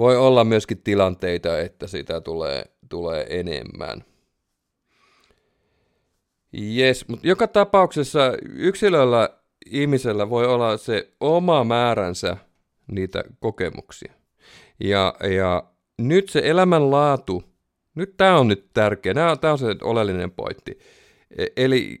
[0.00, 4.04] voi olla myöskin tilanteita, että sitä tulee, tulee enemmän.
[6.76, 9.28] Yes, mutta joka tapauksessa yksilöllä,
[9.66, 12.36] ihmisellä voi olla se oma määränsä
[12.92, 14.12] niitä kokemuksia.
[14.80, 15.64] Ja, ja
[15.98, 17.44] nyt se elämänlaatu,
[17.94, 20.78] nyt tämä on nyt tärkeä, tämä on se oleellinen pointti.
[21.38, 21.98] E, eli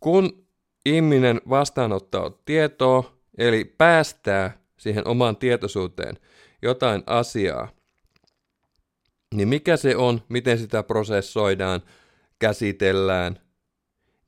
[0.00, 0.46] kun
[0.86, 6.16] ihminen vastaanottaa tietoa, eli päästää siihen omaan tietoisuuteen–
[6.62, 7.68] jotain asiaa,
[9.34, 11.82] niin mikä se on, miten sitä prosessoidaan,
[12.38, 13.38] käsitellään,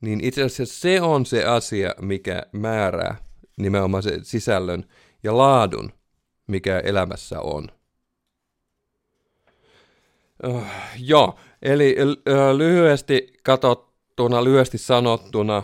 [0.01, 3.17] niin itse asiassa se on se asia, mikä määrää
[3.57, 4.85] nimenomaan se sisällön
[5.23, 5.91] ja laadun,
[6.47, 7.67] mikä elämässä on.
[10.43, 10.63] Uh,
[10.99, 15.63] joo, eli uh, lyhyesti katsottuna, lyhyesti sanottuna,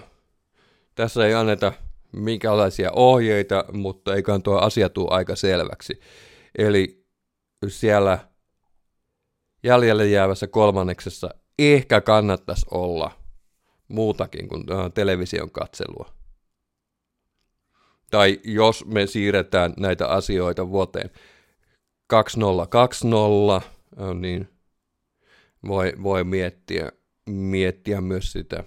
[0.95, 1.73] tässä ei anneta
[2.11, 5.99] minkälaisia ohjeita, mutta eiköhän tuo asia tule aika selväksi.
[6.57, 7.05] Eli
[7.67, 8.19] siellä
[9.63, 11.29] jäljelle jäävässä kolmanneksessa
[11.59, 13.11] ehkä kannattaisi olla
[13.87, 16.13] muutakin kuin äh, television katselua.
[18.11, 21.09] Tai jos me siirretään näitä asioita vuoteen
[22.07, 23.67] 2020,
[24.01, 24.49] äh, niin
[25.67, 26.91] voi, voi miettiä,
[27.25, 28.63] miettiä myös sitä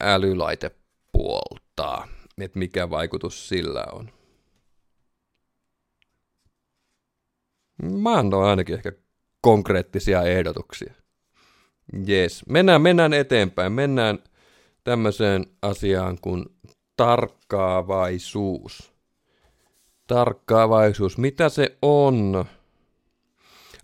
[0.00, 2.08] älylaitepuolta,
[2.40, 4.10] että mikä vaikutus sillä on.
[7.82, 8.92] Mä annoin ainakin ehkä
[9.40, 10.94] konkreettisia ehdotuksia.
[12.08, 12.44] Yes.
[12.48, 13.72] Mennään, mennään eteenpäin.
[13.72, 14.18] Mennään
[14.84, 16.46] tämmöiseen asiaan kuin
[16.96, 18.92] tarkkaavaisuus.
[20.06, 21.18] Tarkkaavaisuus.
[21.18, 22.44] Mitä se on?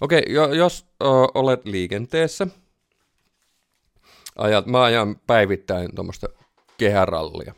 [0.04, 0.86] Okei, okay, jos
[1.34, 2.46] olet liikenteessä,
[4.36, 6.28] ajat, mä ajan päivittäin tuommoista
[6.78, 7.54] kehärallia.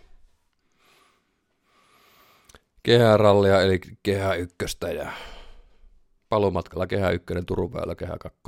[2.82, 5.12] Kehärallia, eli kehä ykköstä ja
[6.28, 8.40] palumatkalla Kehä 1, Turun väylä Kehä 2.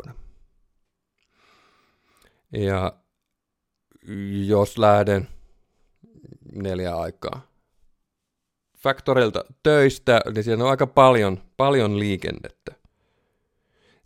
[2.53, 2.93] Ja
[4.47, 5.29] jos lähden
[6.53, 7.41] neljä aikaa
[8.79, 12.78] Factorilta töistä, niin siinä on aika paljon, paljon liikennettä.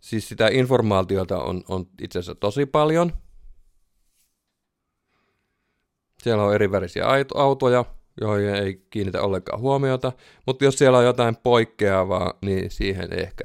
[0.03, 3.13] Siis sitä informaatiota on, on itse asiassa tosi paljon.
[6.23, 7.85] Siellä on eri värisiä autoja,
[8.21, 10.11] joihin ei kiinnitä ollenkaan huomiota,
[10.45, 13.43] mutta jos siellä on jotain poikkeavaa, niin siihen ehkä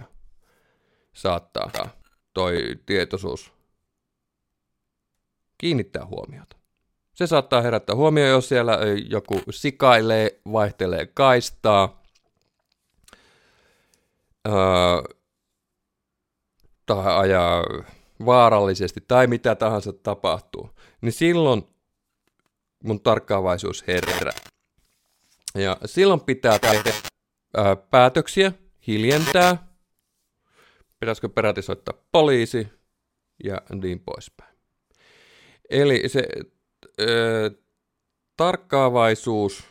[1.13, 1.71] saattaa
[2.35, 3.53] toi tietoisuus
[5.59, 6.57] kiinnittää huomiota.
[7.15, 8.79] Se saattaa herättää huomioon, jos siellä
[9.11, 12.03] joku sikailee, vaihtelee kaistaa,
[14.49, 15.18] öö,
[16.89, 17.65] tai ajaa
[18.27, 20.71] vaarallisesti tai mitä tahansa tapahtuu,
[21.01, 21.63] niin silloin
[22.85, 24.33] mun tarkkaavaisuus herää.
[25.55, 26.93] Ja silloin pitää tehdä
[27.59, 28.53] öö, päätöksiä,
[28.87, 29.69] hiljentää,
[31.01, 32.69] pitäisikö peräti soittaa poliisi
[33.45, 34.55] ja niin poispäin.
[35.71, 36.25] Eli se
[37.01, 37.51] ö,
[38.37, 39.65] tarkkaavaisuus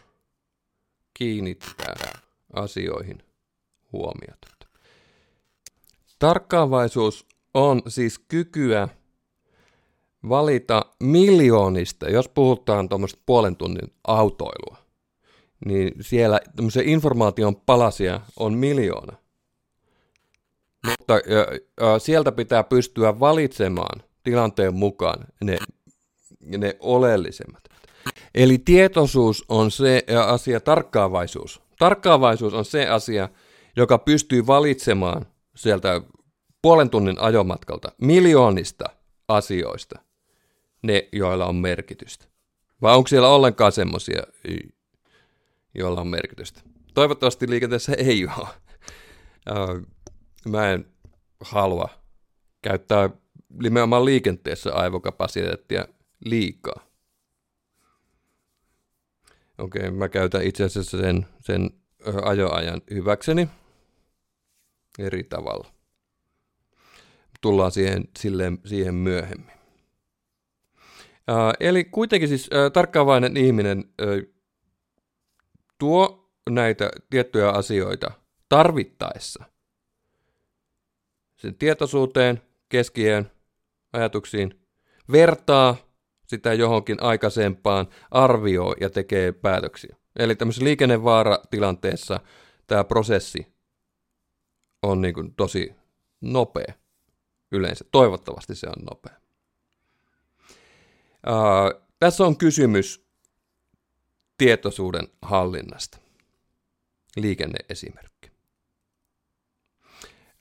[1.13, 1.95] kiinnittää
[2.53, 3.23] asioihin
[3.91, 4.57] huomiota.
[6.19, 8.88] Tarkkaavaisuus on siis kykyä
[10.30, 14.77] valita miljoonista, jos puhutaan tuommoista puolen tunnin autoilua,
[15.65, 19.17] niin siellä tämmöisiä informaation palasia on miljoona.
[20.88, 21.21] Mutta ja,
[21.82, 25.58] ja, sieltä pitää pystyä valitsemaan tilanteen mukaan ne,
[26.58, 27.63] ne oleellisemmat.
[28.36, 31.62] Eli tietoisuus on se asia, tarkkaavaisuus.
[31.80, 33.30] Tarkkaavaisuus on se asia,
[33.75, 35.25] joka pystyy valitsemaan
[35.58, 36.02] sieltä
[36.62, 38.86] puolen tunnin ajomatkalta miljoonista
[39.28, 40.00] asioista
[40.82, 42.26] ne, joilla on merkitystä.
[42.82, 44.24] Vai onko siellä ollenkaan semmoisia,
[45.76, 46.62] joilla on merkitystä?
[46.93, 48.48] Toivottavasti liikenteessä ei ole.
[50.46, 50.86] Mä en
[51.41, 51.89] halua
[52.62, 53.10] käyttää
[53.62, 55.88] nimenomaan liikenteessä aivokapasiteettia
[56.26, 56.88] liikaa.
[59.58, 61.70] Okei, mä käytän itse asiassa sen, sen
[62.24, 63.48] ajoajan hyväkseni
[64.97, 65.67] eri tavalla.
[67.41, 69.57] Tullaan siihen, silleen, siihen myöhemmin.
[71.60, 74.07] eli kuitenkin siis äh, tarkkaavainen ihminen äh,
[75.77, 78.12] tuo näitä tiettyjä asioita
[78.49, 79.43] tarvittaessa
[81.38, 83.31] sen tietoisuuteen, keskiöön,
[83.93, 84.60] ajatuksiin,
[85.12, 85.75] vertaa
[86.27, 89.95] sitä johonkin aikaisempaan, arvioi ja tekee päätöksiä.
[90.19, 92.19] Eli tämmöisessä liikennevaaratilanteessa
[92.67, 93.57] tämä prosessi
[94.83, 95.75] on niin kuin tosi
[96.21, 96.73] nopea
[97.51, 97.85] yleensä.
[97.91, 99.15] Toivottavasti se on nopea.
[101.27, 103.07] Uh, tässä on kysymys
[104.37, 105.97] tietoisuuden hallinnasta.
[107.15, 108.31] Liikenneesimerkki.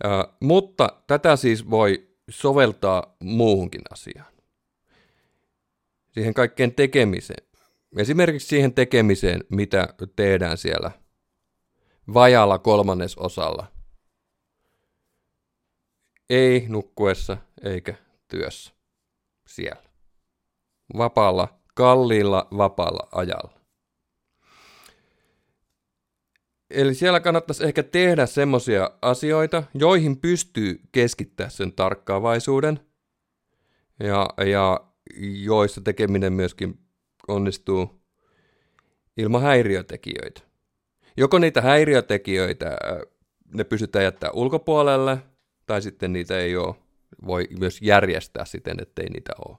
[0.04, 4.32] Uh, mutta tätä siis voi soveltaa muuhunkin asiaan.
[6.12, 7.46] Siihen kaikkeen tekemiseen.
[7.96, 10.90] Esimerkiksi siihen tekemiseen, mitä tehdään siellä
[12.14, 13.75] vajalla kolmannesosalla.
[16.30, 17.94] Ei nukkuessa eikä
[18.28, 18.74] työssä.
[19.46, 19.82] Siellä.
[20.96, 23.56] Vapaalla, kalliilla vapaalla ajalla.
[26.70, 32.80] Eli siellä kannattaisi ehkä tehdä semmoisia asioita, joihin pystyy keskittämään sen tarkkaavaisuuden
[34.00, 34.80] ja, ja
[35.44, 36.78] joissa tekeminen myöskin
[37.28, 38.02] onnistuu
[39.16, 40.40] ilman häiriötekijöitä.
[41.16, 42.76] Joko niitä häiriötekijöitä
[43.54, 45.18] ne pystytään jättää ulkopuolelle,
[45.66, 46.74] tai sitten niitä ei ole,
[47.26, 49.56] voi myös järjestää siten, ettei niitä ole.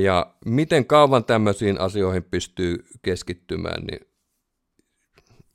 [0.00, 4.00] Ja miten kauan tämmöisiin asioihin pystyy keskittymään, niin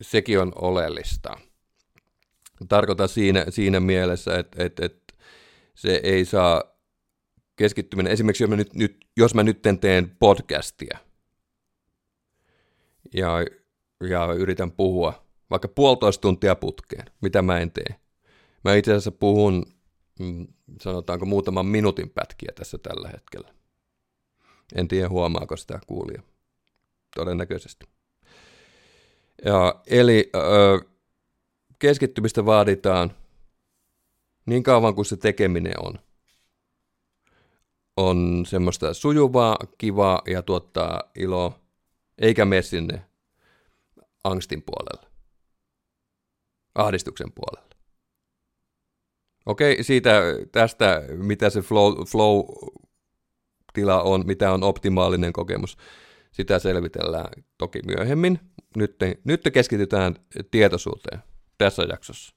[0.01, 1.37] sekin on oleellista.
[2.69, 5.13] Tarkoitan siinä, siinä mielessä, että, että, että
[5.75, 6.63] se ei saa
[7.55, 8.13] keskittyminen.
[8.13, 10.97] Esimerkiksi jos mä nyt, nyt, jos mä nyt teen podcastia
[13.13, 13.31] ja,
[14.09, 17.95] ja yritän puhua vaikka puolitoista tuntia putkeen, mitä mä en tee.
[18.63, 19.65] Mä itse asiassa puhun,
[20.19, 20.47] mm,
[20.81, 23.53] sanotaanko muutaman minuutin pätkiä tässä tällä hetkellä.
[24.75, 26.21] En tiedä huomaako sitä kuulija.
[27.15, 27.85] Todennäköisesti.
[29.45, 30.79] Ja, eli ö,
[31.79, 33.11] keskittymistä vaaditaan
[34.45, 35.99] niin kauan kuin se tekeminen on.
[37.97, 41.59] On semmoista sujuvaa, kivaa ja tuottaa iloa,
[42.17, 43.05] eikä mene sinne
[44.23, 45.06] angstin puolelle,
[46.77, 47.75] ahdistuksen puolelle.
[49.45, 55.77] Okei, siitä tästä, mitä se flow, flow-tila on, mitä on optimaalinen kokemus,
[56.31, 58.39] sitä selvitellään toki myöhemmin
[58.75, 60.15] nyt, nyt keskitytään
[60.51, 61.19] tietoisuuteen
[61.57, 62.35] tässä jaksossa.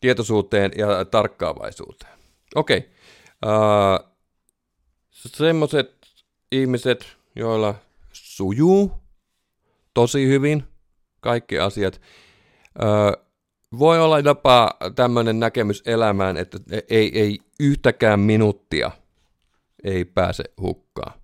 [0.00, 2.18] Tietoisuuteen ja tarkkaavaisuuteen.
[2.54, 2.90] Okei.
[3.46, 4.10] Uh,
[5.10, 5.96] Semmoiset
[6.52, 7.74] ihmiset, joilla
[8.12, 8.92] sujuu
[9.94, 10.64] tosi hyvin
[11.20, 12.00] kaikki asiat,
[13.78, 16.58] voi olla jopa tämmöinen näkemys elämään, että
[16.90, 18.90] ei, ei yhtäkään minuuttia
[19.84, 21.20] ei pääse hukkaan.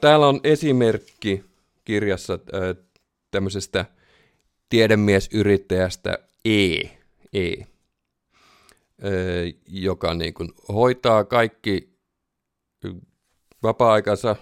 [0.00, 1.44] Täällä on esimerkki
[1.84, 2.38] kirjassa
[3.30, 3.84] tämmöisestä
[4.68, 6.80] tiedemiesyrittäjästä E,
[7.32, 7.54] e
[9.68, 11.96] joka niin kuin hoitaa kaikki
[13.62, 14.36] vapaa-aikansa,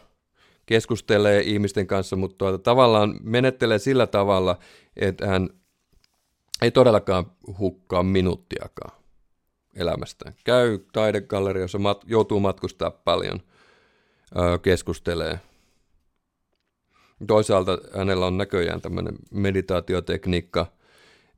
[0.66, 4.58] keskustelee ihmisten kanssa, mutta tuota, tavallaan menettelee sillä tavalla,
[4.96, 5.50] että hän
[6.62, 7.26] ei todellakaan
[7.58, 9.00] hukkaa minuuttiakaan
[9.76, 10.34] elämästään.
[10.44, 13.40] Käy taidegalleriassa, mat- joutuu matkustaa paljon,
[14.62, 15.40] keskustelee–
[17.26, 20.66] Toisaalta hänellä on näköjään tämmöinen meditaatiotekniikka,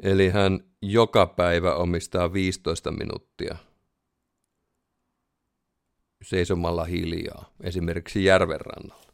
[0.01, 3.57] eli hän joka päivä omistaa 15 minuuttia
[6.23, 9.06] seisomalla hiljaa, esimerkiksi järven rannalla.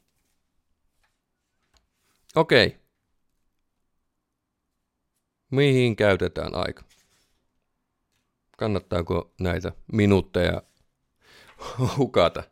[2.37, 2.76] Okei.
[5.51, 6.83] Mihin käytetään aika?
[8.59, 10.62] Kannattaako näitä minuutteja
[11.97, 12.43] hukata,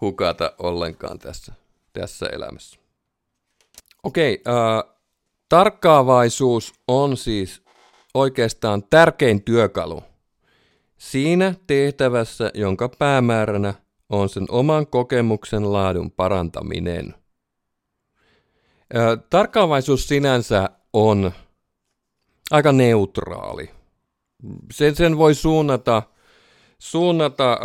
[0.00, 1.52] hukata ollenkaan tässä,
[1.92, 2.78] tässä elämässä?
[4.02, 4.94] Okei, äh,
[5.48, 7.62] tarkkaavaisuus on siis
[8.14, 10.02] oikeastaan tärkein työkalu
[10.98, 13.74] siinä tehtävässä, jonka päämääränä
[14.08, 17.14] on sen oman kokemuksen laadun parantaminen.
[19.30, 21.32] Tarkkaavaisuus sinänsä on
[22.50, 23.70] aika neutraali.
[24.72, 26.02] Sen, sen voi suunnata,
[26.78, 27.58] suunnata äh,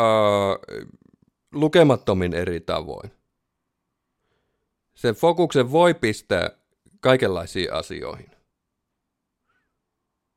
[1.53, 3.11] lukemattomin eri tavoin.
[4.95, 6.49] Sen fokuksen voi pistää
[6.99, 8.31] kaikenlaisiin asioihin.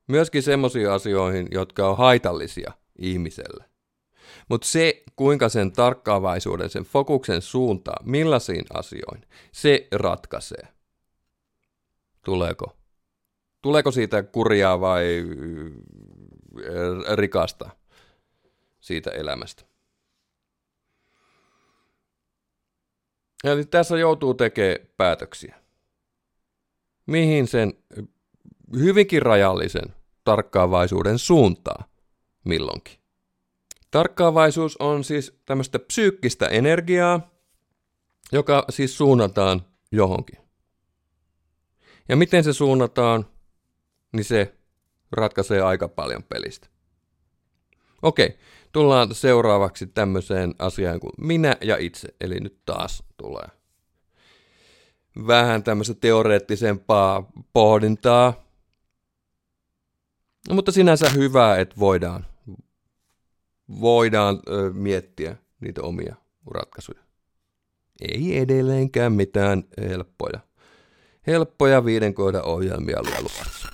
[0.09, 3.65] Myöskin semmoisiin asioihin, jotka on haitallisia ihmiselle.
[4.49, 10.80] Mutta se, kuinka sen tarkkaavaisuuden, sen fokuksen suuntaa, millaisiin asioihin, se ratkaisee.
[12.31, 12.77] Tuleeko
[13.63, 15.25] Tuleeko siitä kurjaa vai
[16.59, 17.71] äh, rikasta
[18.81, 19.65] siitä elämästä?
[23.45, 25.55] Eli tässä joutuu tekemään päätöksiä.
[27.07, 27.75] Mihin sen
[28.79, 31.85] hyvinkin rajallisen tarkkaavaisuuden suuntaa
[32.45, 32.99] milloinkin.
[33.91, 37.31] Tarkkaavaisuus on siis tämmöistä psyykkistä energiaa,
[38.33, 39.63] joka siis suunnataan
[39.93, 40.50] johonkin.
[42.11, 43.27] Ja miten se suunnataan?
[44.13, 44.55] niin se
[45.13, 46.69] ratkaisee aika paljon pelistä.
[48.03, 48.39] Okei,
[48.73, 53.47] tullaan seuraavaksi tämmöiseen asiaan kuin minä ja itse, eli nyt taas tulee
[55.27, 58.35] vähän tämmöistä teoreettisempaa pohdintaa,
[60.49, 62.27] no, mutta sinänsä hyvä, että voidaan,
[63.81, 66.17] voidaan ö, miettiä niitä omia
[66.51, 67.01] ratkaisuja.
[68.01, 70.41] Ei edelleenkään mitään helppoja,
[71.31, 73.69] helppoja viiden kohdan ohjelmia luvassa.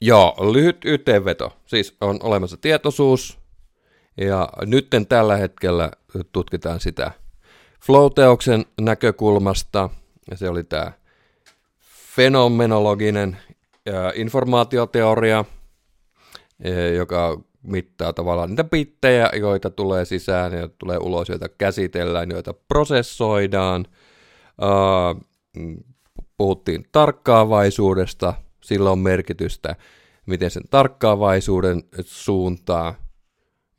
[0.00, 1.56] Joo, lyhyt yhteenveto.
[1.66, 3.38] Siis on olemassa tietoisuus,
[4.16, 5.90] ja nytten tällä hetkellä
[6.32, 7.10] tutkitaan sitä
[7.84, 9.90] flow-teoksen näkökulmasta,
[10.30, 10.92] ja se oli tämä
[12.16, 13.36] fenomenologinen
[14.14, 15.44] informaatioteoria,
[16.96, 23.86] joka mittaa tavallaan niitä bittejä, joita tulee sisään ja tulee ulos, joita käsitellään, joita prosessoidaan.
[26.36, 29.76] Puhuttiin tarkkaavaisuudesta, sillä on merkitystä,
[30.26, 32.94] miten sen tarkkaavaisuuden suuntaa.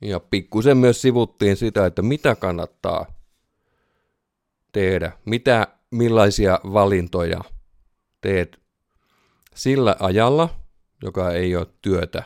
[0.00, 3.06] Ja pikkusen myös sivuttiin sitä, että mitä kannattaa
[4.72, 7.40] tehdä, mitä, millaisia valintoja
[8.20, 8.60] teet
[9.54, 10.48] sillä ajalla,
[11.02, 12.22] joka ei ole työtä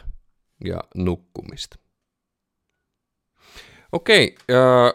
[0.65, 1.77] ja nukkumista.
[3.93, 4.95] Okei, ja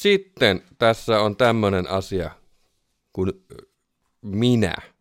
[0.00, 2.30] sitten tässä on tämmöinen asia
[3.12, 3.32] kuin
[4.22, 4.74] minä–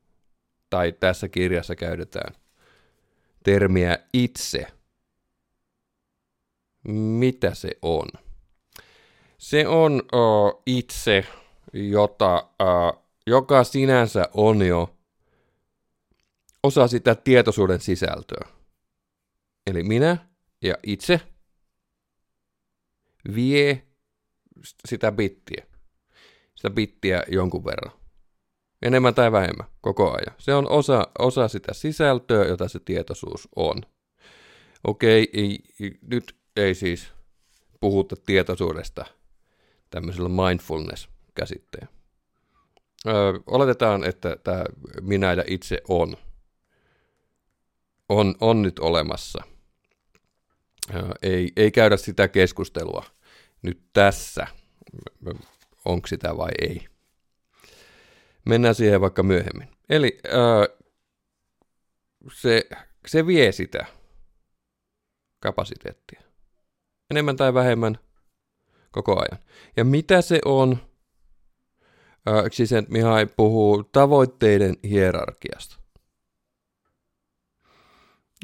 [0.72, 2.36] tai tässä kirjassa käytetään
[3.44, 4.68] termiä itse.
[6.88, 8.08] Mitä se on?
[9.38, 10.02] Se on
[10.66, 11.26] itse,
[11.74, 12.50] jota,
[13.28, 14.96] joka sinänsä on jo
[16.64, 18.48] osa sitä tietoisuuden sisältöä.
[19.68, 20.18] Eli minä
[20.62, 21.22] ja itse
[23.36, 23.88] vie
[24.88, 25.66] sitä bittiä,
[26.56, 28.01] sitä bittiä jonkun verran.
[28.82, 30.36] Enemmän tai vähemmän, koko ajan.
[30.38, 33.82] Se on osa, osa sitä sisältöä, jota se tietoisuus on.
[34.84, 35.60] Okei, ei,
[36.02, 37.08] nyt ei siis
[37.80, 39.06] puhuta tietoisuudesta
[39.90, 41.88] tämmöisellä mindfulness-käsitteen.
[43.08, 44.64] Öö, oletetaan, että tämä
[45.02, 46.18] minä ja itse on,
[48.10, 49.44] on, on nyt olemassa.
[50.96, 53.06] Öö, ei, ei käydä sitä keskustelua
[53.62, 54.48] nyt tässä,
[55.86, 56.91] onko sitä vai ei.
[58.46, 59.68] Mennään siihen vaikka myöhemmin.
[59.90, 60.68] Eli ää,
[62.34, 62.70] se,
[63.08, 63.86] se vie sitä
[65.40, 66.22] kapasiteettia.
[67.12, 68.00] Enemmän tai vähemmän
[68.92, 69.44] koko ajan.
[69.78, 70.78] Ja mitä se on?
[72.26, 75.80] Ää, siis Mihai puhuu tavoitteiden hierarkiasta.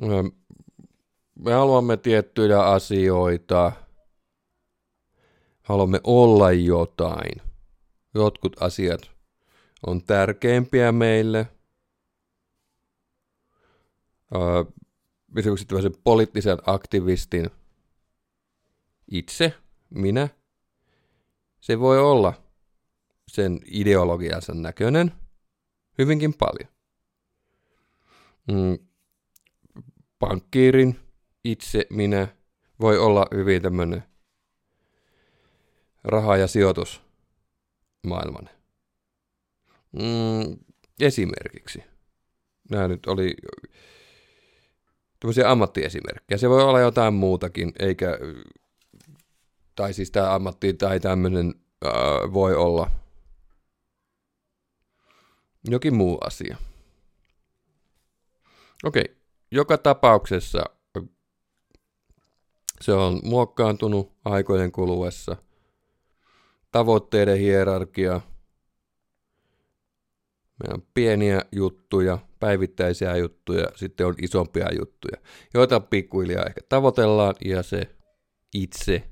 [0.02, 0.24] Ää,
[1.40, 3.72] me haluamme tiettyjä asioita,
[5.62, 7.42] haluamme olla jotain.
[8.14, 9.17] Jotkut asiat
[9.86, 11.48] on tärkeimpiä meille.
[15.38, 17.50] Esimerkiksi tämmöisen poliittisen aktivistin
[19.12, 19.54] itse,
[19.90, 20.30] minä,
[21.60, 22.34] se voi olla
[23.28, 25.12] sen ideologiansa näköinen
[25.98, 26.70] hyvinkin paljon.
[28.52, 28.78] Mm,
[30.20, 31.00] pankkiirin
[31.44, 32.28] itse, minä,
[32.80, 34.04] voi olla hyvin tämmöinen
[36.04, 38.50] raha- ja sijoitusmaailman
[39.92, 40.58] Mm,
[41.02, 41.84] esimerkiksi.
[42.72, 43.36] Nämä nyt oli
[45.20, 46.38] tämmöisiä ammattiesimerkkejä.
[46.38, 48.18] Se voi olla jotain muutakin, eikä,
[49.76, 51.54] tai siis tämä ammatti tai tämmöinen
[51.86, 51.94] äh,
[52.34, 52.92] voi olla
[55.70, 56.58] jokin muu asia.
[58.84, 59.18] Okei,
[59.52, 60.64] joka tapauksessa
[62.82, 65.36] se on muokkaantunut aikojen kuluessa.
[66.72, 68.22] Tavoitteiden hierarkia.
[70.60, 75.18] Meillä on pieniä juttuja, päivittäisiä juttuja, sitten on isompia juttuja,
[75.54, 77.96] joita pikkuhiljaa ehkä tavoitellaan ja se
[78.54, 79.10] itse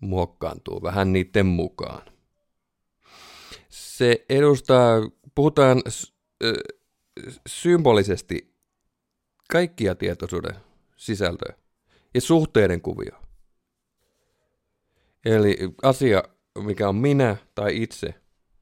[0.00, 2.02] muokkaantuu vähän niiden mukaan.
[3.68, 5.82] Se edustaa, puhutaan
[7.46, 8.54] symbolisesti
[9.50, 10.54] kaikkia tietoisuuden
[10.96, 11.54] sisältöjä
[12.14, 13.20] ja suhteiden kuvio.
[15.24, 16.22] Eli asia,
[16.58, 18.19] mikä on minä tai itse,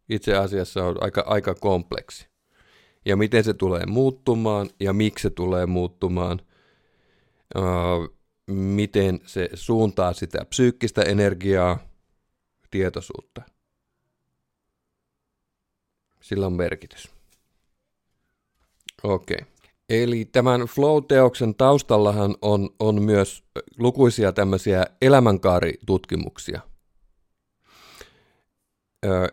[0.08, 2.28] itse asiassa on aika, aika kompleksi.
[3.04, 6.40] Ja miten se tulee muuttumaan ja miksi se tulee muuttumaan,
[7.56, 11.78] uh, miten se suuntaa sitä psyykkistä energiaa,
[12.70, 13.42] tietoisuutta.
[16.20, 17.08] Sillä on merkitys.
[19.02, 19.36] Okei.
[19.40, 19.58] Okay.
[19.88, 23.44] Eli tämän flow-teoksen taustallahan on, on myös
[23.78, 26.67] lukuisia tämmöisiä elämänkaarittutkimuksia.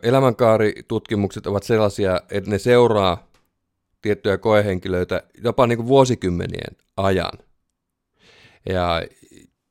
[0.02, 3.28] Elämänkaarittutkimukset ovat sellaisia, että ne seuraa
[4.02, 7.32] tiettyjä koehenkilöitä jopa niin kuin vuosikymmenien ajan.
[8.68, 9.02] Ja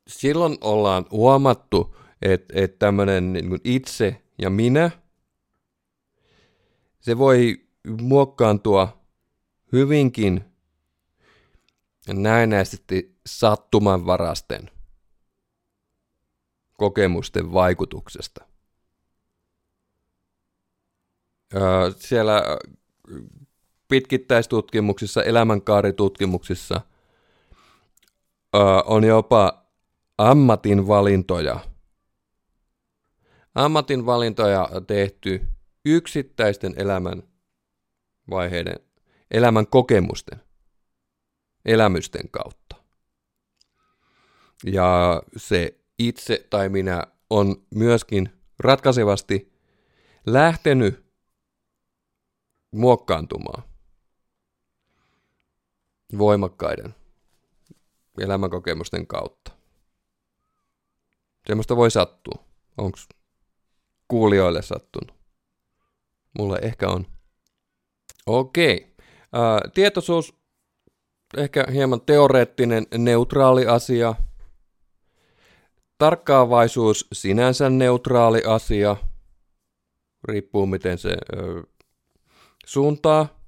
[0.07, 4.91] silloin ollaan huomattu, että, että tämmöinen niin itse ja minä,
[6.99, 7.65] se voi
[8.01, 9.01] muokkaantua
[9.71, 10.45] hyvinkin
[12.13, 14.69] näennäisesti sattumanvarasten
[16.77, 18.54] kokemusten vaikutuksesta.
[21.97, 22.43] Siellä
[23.87, 26.81] pitkittäistutkimuksissa, elämänkaaritutkimuksissa
[28.85, 29.65] on jopa
[30.17, 31.59] ammatin valintoja.
[33.55, 35.45] Ammatin valintoja tehty
[35.85, 37.23] yksittäisten elämän
[38.29, 38.79] vaiheiden,
[39.31, 40.45] elämän kokemusten
[41.65, 42.75] elämysten kautta.
[44.63, 48.29] Ja se itse tai minä on myöskin
[48.59, 49.53] ratkaisevasti
[50.25, 51.04] lähtenyt
[52.75, 53.63] muokkaantumaan
[56.17, 56.95] voimakkaiden
[58.19, 59.51] elämänkokemusten kautta.
[61.47, 62.43] Semmoista voi sattua.
[62.77, 62.97] Onko
[64.07, 65.15] kuulijoille sattunut?
[66.37, 67.05] Mulle ehkä on.
[68.25, 68.95] Okei.
[68.99, 70.33] Uh, tietoisuus
[71.37, 74.15] ehkä hieman teoreettinen, neutraali asia.
[75.97, 78.95] Tarkkaavaisuus sinänsä neutraali asia.
[80.23, 81.63] Riippuu miten se ö,
[82.65, 83.39] suuntaa.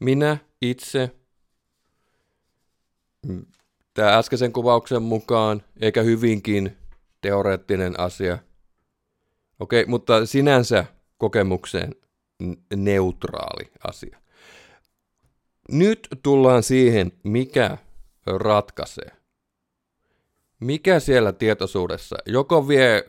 [0.00, 1.10] Minä itse.
[3.94, 6.76] Tämä äskeisen kuvauksen mukaan, eikä hyvinkin
[7.20, 8.38] teoreettinen asia.
[9.60, 10.84] Okei, mutta sinänsä
[11.18, 11.94] kokemukseen
[12.76, 14.18] neutraali asia.
[15.72, 17.78] Nyt tullaan siihen, mikä
[18.26, 19.10] ratkaisee.
[20.60, 23.04] Mikä siellä tietoisuudessa joko vie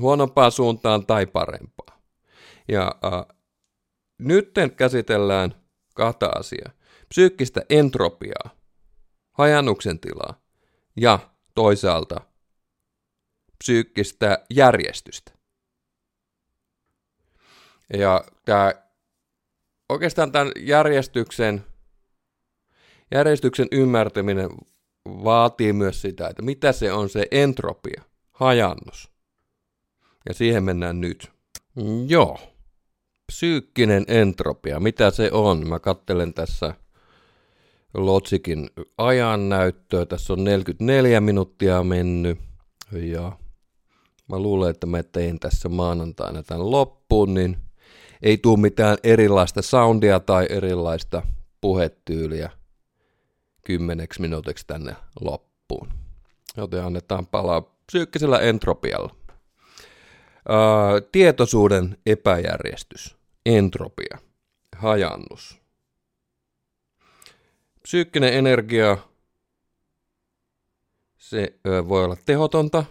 [0.00, 2.00] huonompaan suuntaan tai parempaa.
[2.68, 3.36] Ja äh,
[4.20, 5.54] nyt käsitellään
[5.94, 6.72] kahta asiaa.
[7.08, 8.50] Psyykkistä entropiaa,
[9.32, 10.40] hajannuksen tilaa
[10.96, 11.18] ja
[11.54, 12.20] toisaalta
[13.58, 15.32] psyykkistä järjestystä.
[17.96, 18.74] Ja tämä
[19.88, 21.64] oikeastaan tämän järjestyksen,
[23.14, 24.50] järjestyksen ymmärtäminen
[25.06, 28.02] vaatii myös sitä, että mitä se on se entropia,
[28.32, 29.10] hajannus.
[30.28, 31.32] Ja siihen mennään nyt.
[32.08, 32.59] Joo.
[33.30, 35.68] Psyykkinen entropia, mitä se on?
[35.68, 36.74] Mä kattelen tässä
[37.94, 40.06] Lotsikin ajan näyttöä.
[40.06, 42.38] Tässä on 44 minuuttia mennyt.
[42.92, 43.32] Ja
[44.28, 47.56] mä luulen, että mä tein tässä maanantaina tämän loppuun, niin–
[48.22, 51.22] ei tule mitään erilaista soundia tai erilaista
[51.60, 52.50] puhetyyliä
[53.64, 55.88] kymmeneksi minuutiksi tänne loppuun.
[56.56, 59.14] Joten annetaan palaa psyykkisellä entropialla.
[60.48, 60.58] Ää,
[61.12, 63.16] tietoisuuden epäjärjestys,
[63.46, 64.18] entropia,
[64.76, 65.60] hajannus.
[67.82, 68.98] Psyykkinen energia,
[71.18, 72.84] se voi olla tehotonta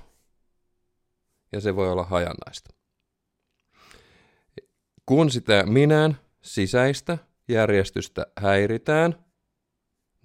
[1.52, 2.70] ja se voi olla hajannaista.
[5.06, 9.26] Kun sitä minän sisäistä järjestystä häiritään,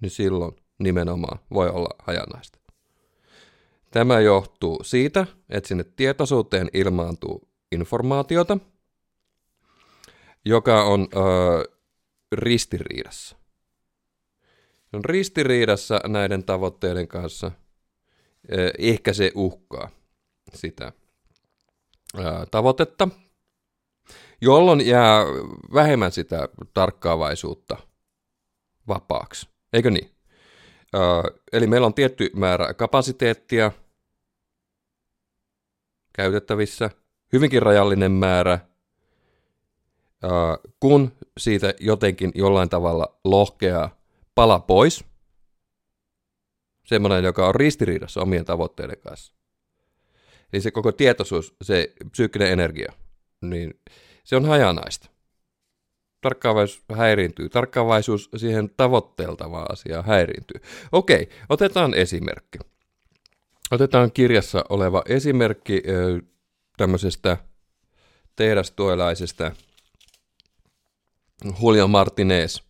[0.01, 2.59] niin silloin nimenomaan voi olla hajanaista.
[3.91, 8.57] Tämä johtuu siitä, että sinne tietoisuuteen ilmaantuu informaatiota,
[10.45, 11.75] joka on ö,
[12.31, 13.37] ristiriidassa.
[14.85, 17.51] Se on ristiriidassa näiden tavoitteiden kanssa.
[18.77, 19.89] Ehkä se uhkaa
[20.53, 20.91] sitä
[22.51, 23.07] tavoitetta,
[24.41, 25.23] jolloin jää
[25.73, 27.77] vähemmän sitä tarkkaavaisuutta
[28.87, 29.49] vapaaksi.
[29.73, 30.11] Eikö niin?
[31.53, 33.71] Eli meillä on tietty määrä kapasiteettia
[36.13, 36.89] käytettävissä,
[37.33, 38.59] hyvinkin rajallinen määrä,
[40.79, 43.97] kun siitä jotenkin jollain tavalla lohkeaa
[44.35, 45.05] pala pois,
[46.85, 49.33] semmoinen, joka on ristiriidassa omien tavoitteiden kanssa.
[50.53, 52.93] Eli se koko tietoisuus, se psyykkinen energia,
[53.41, 53.79] niin
[54.23, 55.09] se on hajanaista.
[56.21, 57.49] Tarkkaavaisuus häiriintyy.
[57.49, 60.61] Tarkkaavaisuus siihen tavoitteeltavaan asiaan häiriintyy.
[60.91, 62.59] Okei, otetaan esimerkki.
[63.71, 65.83] Otetaan kirjassa oleva esimerkki
[66.77, 67.37] tämmöisestä
[68.35, 69.51] tehdastuelaisesta
[71.61, 72.61] Julio Martinez,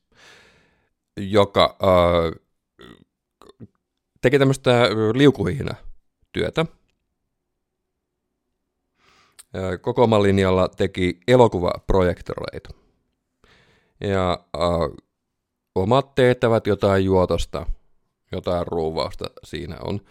[1.18, 2.42] joka äh,
[4.22, 5.76] teki tämmöistä liukuhihna
[6.32, 6.66] työtä.
[9.82, 12.70] Koko linjalla teki elokuvaprojektoreita.
[14.02, 15.04] Ja äh,
[15.76, 17.66] omat tehtävät jotain juotosta,
[18.32, 20.02] jotain ruuvausta siinä on.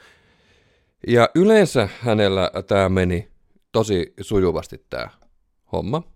[1.06, 3.28] Ja yleensä hänellä tämä meni
[3.72, 5.08] tosi sujuvasti tämä
[5.72, 6.13] homma.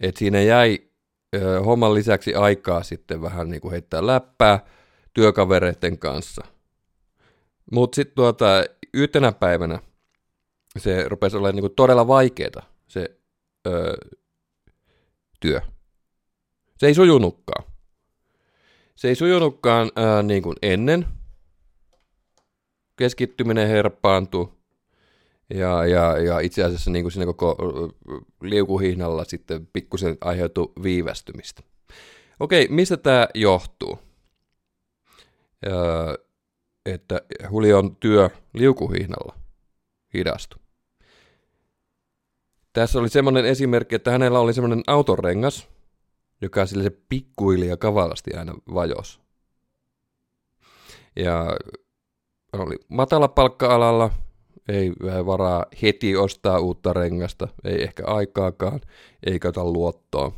[0.00, 0.78] Et siinä jäi
[1.36, 4.66] ö, homman lisäksi aikaa sitten vähän niin kuin heittää läppää
[5.14, 6.42] työkavereiden kanssa.
[7.72, 8.46] Mutta sitten tuota,
[8.94, 9.78] yhtenä päivänä
[10.78, 13.20] se rupesi olemaan niin kuin todella vaikeaa se
[13.66, 13.96] ö,
[15.40, 15.60] työ.
[16.78, 17.64] Se ei sujunutkaan.
[18.96, 21.06] Se ei sujunutkaan ää, niin kuin ennen.
[22.96, 24.48] Keskittyminen herpaantui.
[25.54, 27.56] Ja, ja, ja itse asiassa niin kuin siinä koko
[28.42, 31.62] liukuhihnalla sitten pikkusen aiheutui viivästymistä.
[32.40, 33.98] Okei, mistä tämä johtuu?
[35.66, 36.14] Öö,
[36.86, 37.20] että
[37.50, 39.34] Hulion työ liukuhihnalla
[40.14, 40.60] hidastui.
[42.72, 45.68] Tässä oli semmoinen esimerkki, että hänellä oli semmoinen autorengas,
[46.40, 49.20] joka sille se pikkuhiljaa kavalasti aina vajos.
[51.16, 51.56] Ja
[52.52, 54.10] oli matala palkka-alalla,
[54.70, 54.92] ei
[55.26, 58.80] varaa heti ostaa uutta rengasta, ei ehkä aikaakaan,
[59.26, 60.32] ei ota luottoa.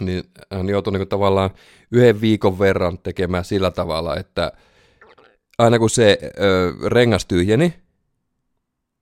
[0.00, 1.50] Niin hän joutui niin tavallaan
[1.92, 4.52] yhden viikon verran tekemään sillä tavalla, että
[5.58, 7.74] aina kun se ö, rengas tyhjeni,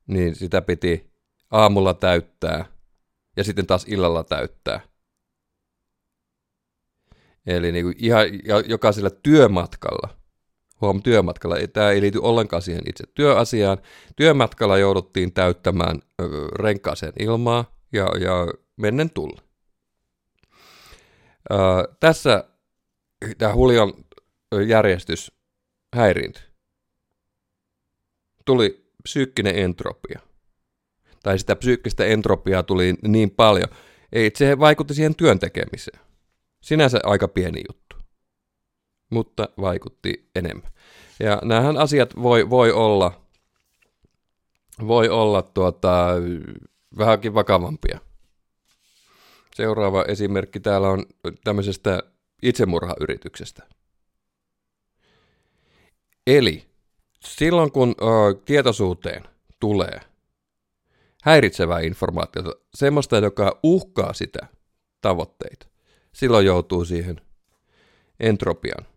[0.07, 1.11] niin sitä piti
[1.51, 2.65] aamulla täyttää
[3.37, 4.81] ja sitten taas illalla täyttää.
[7.47, 8.27] Eli niin kuin ihan
[8.67, 10.09] jokaisella työmatkalla–
[10.81, 11.57] huom työmatkalla.
[11.73, 13.79] Tämä ei liity ollenkaan siihen itse työasiaan.
[14.17, 16.01] Työmatkalla jouduttiin täyttämään
[16.59, 18.47] renkaaseen ilmaa ja, ja
[18.77, 19.43] mennen tulla.
[22.01, 22.45] tässä
[23.39, 23.93] tämä Hulion
[24.67, 25.33] järjestys
[25.95, 26.43] häiriintyi.
[28.45, 30.21] Tuli psyykkinen entropia.
[31.23, 33.69] Tai sitä psyykkistä entropiaa tuli niin paljon,
[34.13, 36.01] ei se vaikutti siihen työn tekemiseen.
[36.61, 37.84] Sinänsä aika pieni juttu,
[39.11, 40.73] mutta vaikutti enemmän.
[41.21, 43.21] Ja näähän asiat voi, voi olla,
[44.87, 46.07] voi olla tuota,
[46.99, 47.99] vähänkin vakavampia.
[49.55, 51.07] Seuraava esimerkki täällä on
[51.45, 52.03] tämmöisestä
[52.43, 53.63] itsemurhayrityksestä.
[56.27, 56.65] Eli
[57.25, 58.05] silloin kun ö,
[58.45, 59.23] tietoisuuteen
[59.61, 60.01] tulee
[61.23, 64.47] häiritsevää informaatiota, semmoista, joka uhkaa sitä
[65.01, 65.67] tavoitteita,
[66.13, 67.21] silloin joutuu siihen
[68.21, 68.94] entropian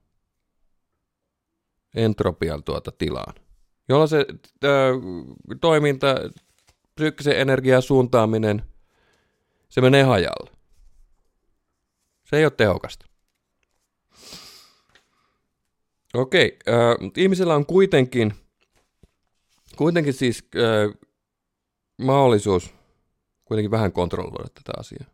[1.96, 3.34] entropian tuota tilaan,
[3.90, 4.26] jolloin se
[4.64, 4.94] ö,
[5.62, 6.16] toiminta,
[6.96, 8.64] psyykkisen energian suuntaaminen,
[9.70, 10.52] se menee hajalle.
[12.30, 13.06] Se ei ole tehokasta.
[16.14, 18.34] Okei, äh, ihmisellä on kuitenkin,
[19.76, 21.00] kuitenkin siis äh,
[21.98, 22.74] mahdollisuus
[23.46, 25.06] kuitenkin vähän kontrolloida tätä asiaa.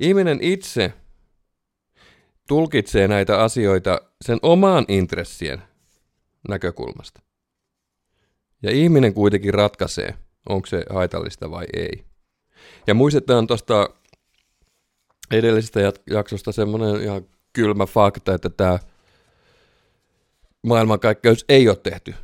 [0.00, 0.92] Ihminen itse
[2.48, 5.62] tulkitsee näitä asioita sen omaan intressien
[6.48, 7.22] näkökulmasta.
[8.62, 10.14] Ja ihminen kuitenkin ratkaisee,
[10.48, 12.04] onko se haitallista vai ei.
[12.86, 13.90] Ja muistetaan tuosta
[15.30, 15.80] edellisestä
[16.10, 18.78] jaksosta semmoinen ihan kylmä fakta, että tämä
[20.62, 22.14] maailmankaikkeus ei ole tehty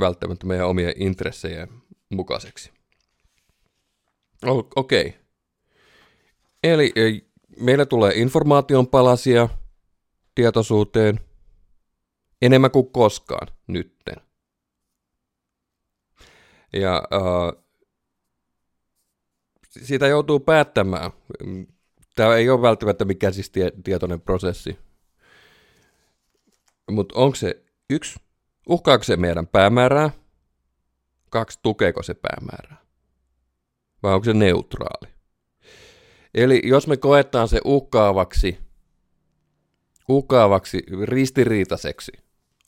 [0.00, 1.68] välttämättä meidän omien intressejä
[2.10, 2.72] mukaiseksi.
[4.76, 5.06] Okei.
[5.06, 5.12] Okay.
[6.62, 6.92] Eli
[7.60, 9.48] meillä tulee informaation palasia
[10.34, 11.20] tietoisuuteen–
[12.42, 14.16] enemmän kuin koskaan nytten.
[16.72, 17.62] Ja äh,
[19.68, 21.10] siitä joutuu päättämään,
[22.14, 24.78] Tämä ei ole välttämättä mikään siis tie, tietoinen prosessi.
[26.90, 28.20] Mutta onko se yksi,
[28.68, 30.10] uhkaako se meidän päämäärää?
[31.30, 32.82] Kaksi, tukeeko se päämäärää?
[34.02, 35.12] Vai onko se neutraali?
[36.34, 38.58] Eli jos me koetaan se uhkaavaksi,
[40.08, 42.12] uhkaavaksi ristiriitaiseksi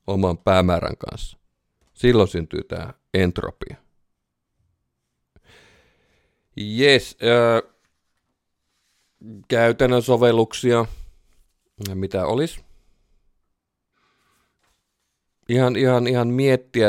[0.06, 1.38] oman päämäärän kanssa,
[1.94, 3.76] silloin syntyy tämä entropia.
[6.60, 7.72] Yes, äh,
[9.48, 10.86] käytännön sovelluksia,
[11.94, 12.64] mitä olisi?
[15.48, 16.88] Ihan, ihan, ihan miettiä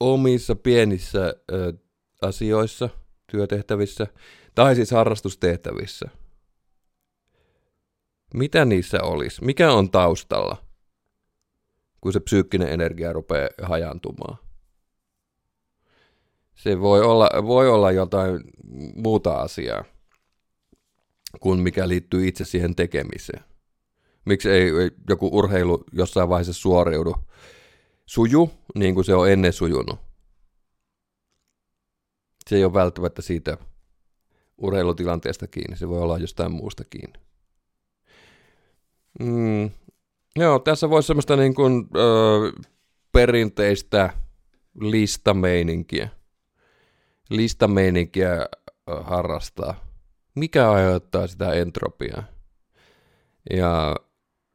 [0.00, 1.80] omissa pienissä äh,
[2.22, 2.88] asioissa,
[3.30, 4.06] työtehtävissä,
[4.54, 6.08] tai siis harrastustehtävissä.
[8.34, 9.44] Mitä niissä olisi?
[9.44, 10.65] Mikä on taustalla,
[12.06, 14.38] kun se psyykkinen energia rupeaa hajantumaan?
[16.54, 18.40] Se voi olla, voi olla jotain
[18.94, 19.84] muuta asiaa
[21.40, 23.44] kuin mikä liittyy itse siihen tekemiseen.
[24.24, 24.70] Miksi ei
[25.08, 27.14] joku urheilu jossain vaiheessa suoriudu?
[28.06, 29.98] Suju niin kuin se on ennen sujunut.
[32.48, 33.58] Se ei ole välttämättä siitä
[34.58, 37.20] urheilutilanteesta kiinni, se voi olla jostain muusta kiinni.
[39.20, 39.70] Mm,
[40.36, 42.52] joo, tässä voisi semmoista niin kuin, ö,
[43.12, 44.10] perinteistä
[44.80, 46.08] listameininkiä,
[47.30, 48.46] listameininkiä
[49.02, 49.84] harrastaa.
[50.34, 52.22] Mikä aiheuttaa sitä entropiaa?
[53.50, 53.96] Ja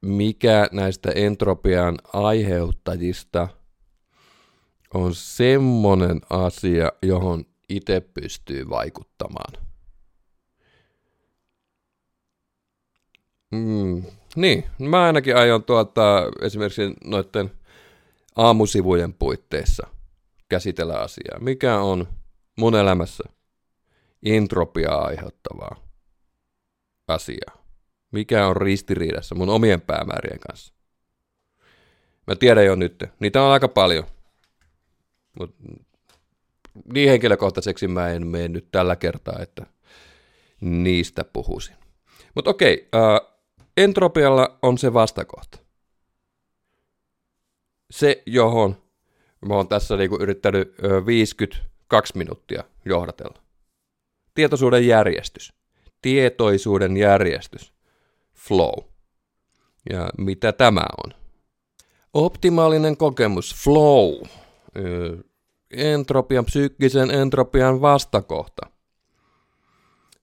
[0.01, 3.47] mikä näistä entropian aiheuttajista
[4.93, 9.70] on semmoinen asia, johon itse pystyy vaikuttamaan?
[13.51, 14.03] Mm,
[14.35, 17.51] niin, mä ainakin aion tuota, esimerkiksi noiden
[18.35, 19.87] aamusivujen puitteissa
[20.49, 21.39] käsitellä asiaa.
[21.39, 22.07] Mikä on
[22.57, 23.23] mun elämässä
[24.23, 25.75] entropiaa aiheuttavaa
[27.07, 27.63] asiaa?
[28.11, 30.73] Mikä on ristiriidassa mun omien päämäärien kanssa?
[32.27, 33.03] Mä tiedän jo nyt.
[33.19, 34.03] Niitä on aika paljon.
[35.39, 35.55] Mut
[36.93, 39.65] niin henkilökohtaiseksi mä en mene nyt tällä kertaa, että
[40.61, 41.75] niistä puhuisin.
[42.35, 43.30] Mutta okei, äh,
[43.77, 45.59] entropialla on se vastakohta.
[47.91, 48.75] Se, johon
[49.45, 53.41] mä oon tässä niinku yrittänyt 52 minuuttia johdatella.
[54.33, 55.53] Tietoisuuden järjestys.
[56.01, 57.73] Tietoisuuden järjestys.
[58.33, 58.83] Flow.
[59.89, 61.13] Ja mitä tämä on?
[62.13, 63.55] Optimaalinen kokemus.
[63.63, 64.13] Flow.
[65.71, 68.69] Entropian, psyykkisen entropian vastakohta.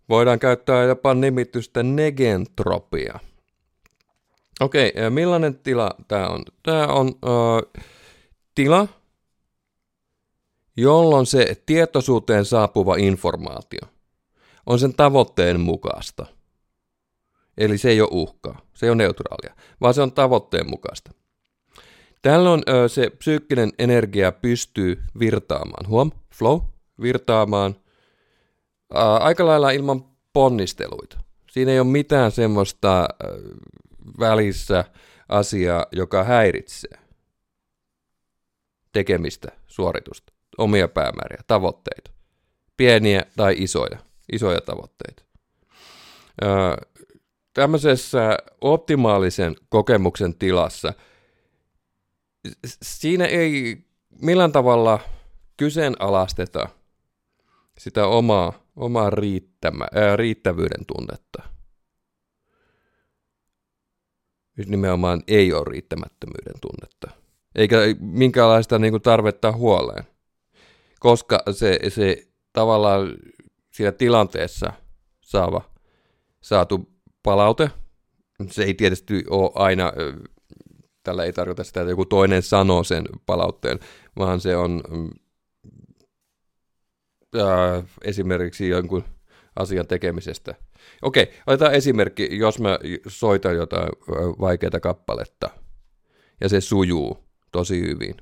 [0.08, 3.18] Voidaan käyttää jopa nimitystä negentropia.
[4.60, 6.42] Okei, okay, millainen tila tämä on?
[6.62, 7.82] Tämä on äh,
[8.54, 8.88] tila,
[10.76, 13.80] jolloin se tietoisuuteen saapuva informaatio
[14.68, 16.26] on sen tavoitteen mukaista.
[17.58, 21.10] Eli se ei ole uhkaa, se ei ole neutraalia, vaan se on tavoitteen mukaista.
[22.22, 26.60] Tällöin ö, se psyykkinen energia pystyy virtaamaan, huom, flow,
[27.02, 27.76] virtaamaan
[28.96, 31.18] ä, aika lailla ilman ponnisteluita.
[31.50, 33.08] Siinä ei ole mitään semmoista
[34.20, 34.84] välissä
[35.28, 36.98] asiaa, joka häiritsee
[38.92, 42.10] tekemistä, suoritusta, omia päämääriä, tavoitteita,
[42.76, 43.98] pieniä tai isoja
[44.32, 45.22] isoja tavoitteita.
[47.54, 50.92] tämmöisessä optimaalisen kokemuksen tilassa
[52.82, 53.84] siinä ei
[54.22, 55.00] millään tavalla
[55.56, 56.68] kyseenalaisteta
[57.78, 61.42] sitä omaa, omaa riittämä, ää, riittävyyden tunnetta.
[64.47, 67.10] Nyt nimenomaan ei ole riittämättömyyden tunnetta.
[67.54, 70.04] Eikä minkäänlaista niin kuin, tarvetta huoleen.
[71.00, 73.16] Koska se, se tavallaan
[73.72, 74.72] siinä tilanteessa
[75.20, 75.70] saava,
[76.40, 76.88] saatu
[77.22, 77.70] palaute.
[78.50, 79.92] Se ei tietysti ole aina,
[81.02, 83.78] tällä ei tarkoita sitä, että joku toinen sanoo sen palautteen,
[84.18, 84.82] vaan se on
[87.36, 89.04] äh, esimerkiksi jonkun
[89.56, 90.54] asian tekemisestä.
[91.02, 92.78] Okei, otetaan esimerkki, jos mä
[93.08, 93.88] soitan jotain
[94.40, 95.50] vaikeaa kappaletta
[96.40, 98.14] ja se sujuu tosi hyvin,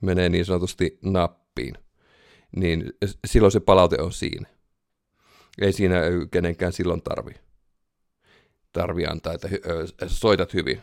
[0.00, 1.74] menee niin sanotusti nappiin,
[2.56, 2.92] niin
[3.26, 4.48] silloin se palaute on siinä.
[5.60, 5.96] Ei siinä
[6.30, 7.32] kenenkään silloin tarvi,
[8.72, 9.48] tarvi antaa, että
[10.06, 10.82] soitat hyvin.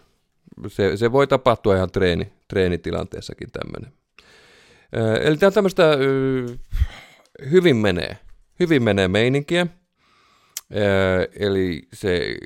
[0.67, 3.93] Se, se voi tapahtua ihan treeni, treenitilanteessakin tämmöinen.
[5.21, 5.97] Eli tämä on tämmöistä
[7.51, 8.17] hyvin menee,
[8.59, 9.67] hyvin menee meininkiä.
[11.39, 12.37] Eli se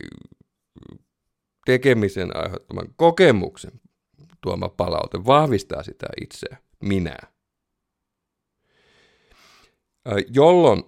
[1.65, 3.71] tekemisen aiheuttaman kokemuksen
[4.41, 7.27] tuoma palaute vahvistaa sitä itseä, minää.
[10.33, 10.83] Jolloin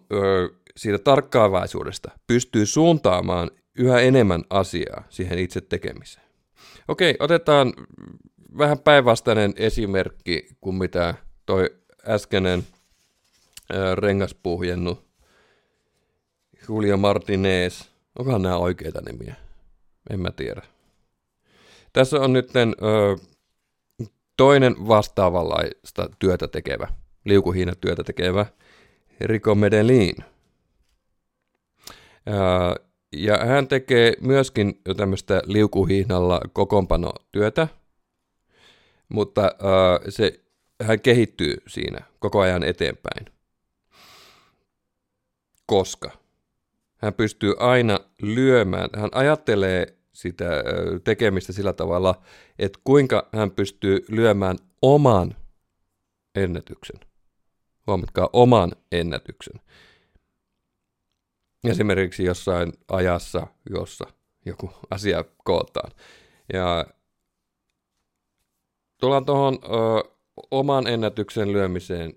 [0.78, 6.26] siitä tarkkaavaisuudesta pystyy suuntaamaan yhä enemmän asiaa siihen itse tekemiseen.
[6.88, 7.74] Okei, otetaan
[8.58, 11.14] vähän päinvastainen esimerkki kuin mitä
[11.46, 11.70] toi
[12.08, 12.64] äskeinen
[13.96, 15.06] rengaspuhjennu
[16.68, 17.82] Julio Martinez.
[18.20, 19.36] Onkohan nämä oikeita nimiä?
[20.10, 20.62] En mä tiedä.
[21.94, 22.52] Tässä on nyt
[24.38, 26.88] toinen vastaavanlaista työtä tekevä,
[27.26, 28.46] liukuhiina työtä tekevä
[29.22, 30.16] Rico Medellin.
[33.16, 37.68] Ja hän tekee myöskin tämmöistä liukuhihnalla kokoonpanotyötä,
[39.10, 39.42] mutta
[40.10, 40.40] se,
[40.84, 43.26] hän kehittyy siinä koko ajan eteenpäin.
[45.66, 46.23] Koska
[47.04, 50.46] hän pystyy aina lyömään, hän ajattelee sitä
[51.04, 52.22] tekemistä sillä tavalla,
[52.60, 55.36] että kuinka hän pystyy lyömään oman
[56.36, 57.00] ennätyksen.
[57.88, 59.62] Huomatkaa, oman ennätyksen.
[61.64, 64.06] Esimerkiksi jossain ajassa, jossa
[64.46, 65.92] joku asia kootaan.
[66.54, 66.86] Ja
[68.98, 69.60] tullaan tuohon
[70.52, 72.14] oman ennätyksen lyömiseen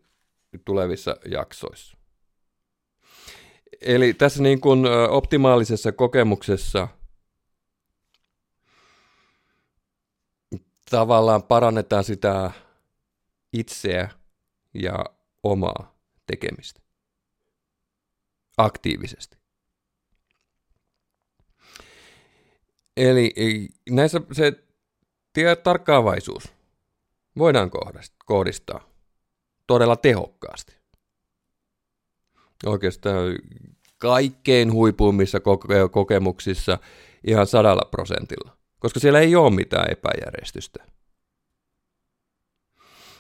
[0.65, 1.96] tulevissa jaksoissa.
[3.81, 6.89] Eli tässä niin kuin optimaalisessa kokemuksessa
[10.91, 12.51] tavallaan parannetaan sitä
[13.53, 14.11] itseä
[14.75, 15.05] ja
[15.43, 15.95] omaa
[16.27, 16.81] tekemistä
[18.57, 19.37] aktiivisesti.
[22.97, 23.35] Eli
[23.91, 24.53] näissä se
[25.33, 26.53] tie tarkkaavaisuus
[27.39, 27.71] voidaan
[28.25, 28.89] kohdistaa
[29.67, 30.76] todella tehokkaasti.
[32.67, 33.39] Oikeastaan
[33.99, 35.41] kaikkein huipuimmissa
[35.91, 36.79] kokemuksissa
[37.27, 40.85] ihan sadalla prosentilla, koska siellä ei ole mitään epäjärjestystä.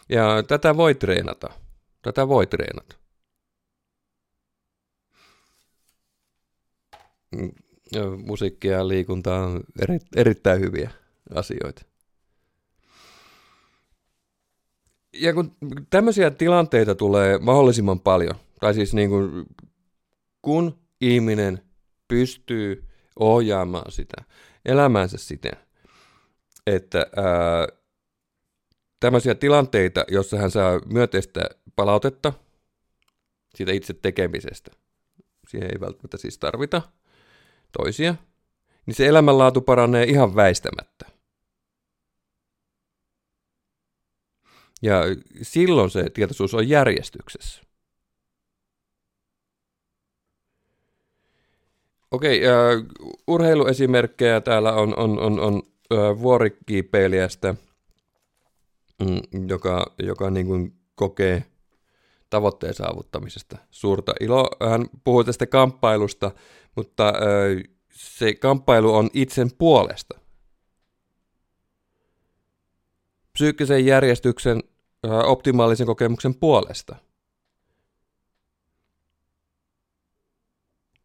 [0.08, 1.50] Ja tätä voi treenata.
[2.02, 2.96] Tätä voi treenata.
[8.26, 10.90] musiikki ja liikunta on eri, erittäin hyviä
[11.34, 11.82] asioita.
[15.12, 15.56] Ja kun
[15.90, 19.46] tämmöisiä tilanteita tulee mahdollisimman paljon, tai siis niin kuin,
[20.42, 21.62] kun ihminen
[22.08, 24.24] pystyy ohjaamaan sitä
[24.64, 25.56] elämäänsä siten,
[26.66, 27.68] että ää,
[29.00, 31.40] tämmöisiä tilanteita, jossa hän saa myönteistä
[31.76, 32.32] palautetta
[33.54, 34.70] siitä itse tekemisestä,
[35.48, 36.82] siihen ei välttämättä siis tarvita
[37.78, 38.14] toisia,
[38.86, 41.06] niin se elämänlaatu paranee ihan väistämättä.
[44.82, 45.02] Ja
[45.42, 47.65] silloin se tietoisuus on järjestyksessä.
[52.10, 52.52] Okei, äh,
[53.26, 57.54] urheiluesimerkkejä täällä on, on, on, on äh, vuorikiipeilijästä,
[59.00, 61.44] mm, joka, joka niin kuin kokee
[62.30, 64.68] tavoitteen saavuttamisesta suurta iloa.
[64.70, 66.30] Hän puhuu tästä kamppailusta,
[66.76, 70.20] mutta äh, se kamppailu on itsen puolesta.
[73.32, 74.62] Psyykkisen järjestyksen
[75.24, 76.96] optimaalisen kokemuksen puolesta.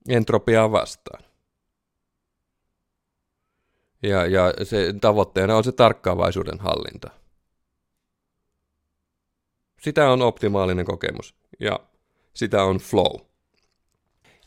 [0.09, 1.23] Entropiaa vastaan.
[4.03, 7.09] Ja, ja se tavoitteena on se tarkkaavaisuuden hallinta.
[9.81, 11.79] Sitä on optimaalinen kokemus ja
[12.33, 13.19] sitä on flow.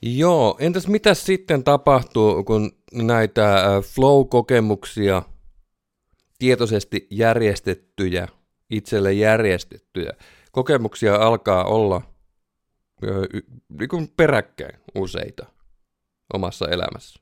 [0.02, 5.22] Joo, entäs mitä sitten tapahtuu, kun näitä äh, flow-kokemuksia,
[6.38, 8.28] tietoisesti järjestettyjä,
[8.70, 10.12] itselle järjestettyjä
[10.54, 12.02] kokemuksia alkaa olla
[13.78, 15.46] niin kuin peräkkäin useita
[16.32, 17.20] omassa elämässä.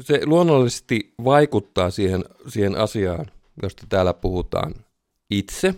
[0.00, 3.30] Se luonnollisesti vaikuttaa siihen, siihen asiaan,
[3.62, 4.74] josta täällä puhutaan
[5.30, 5.74] itse,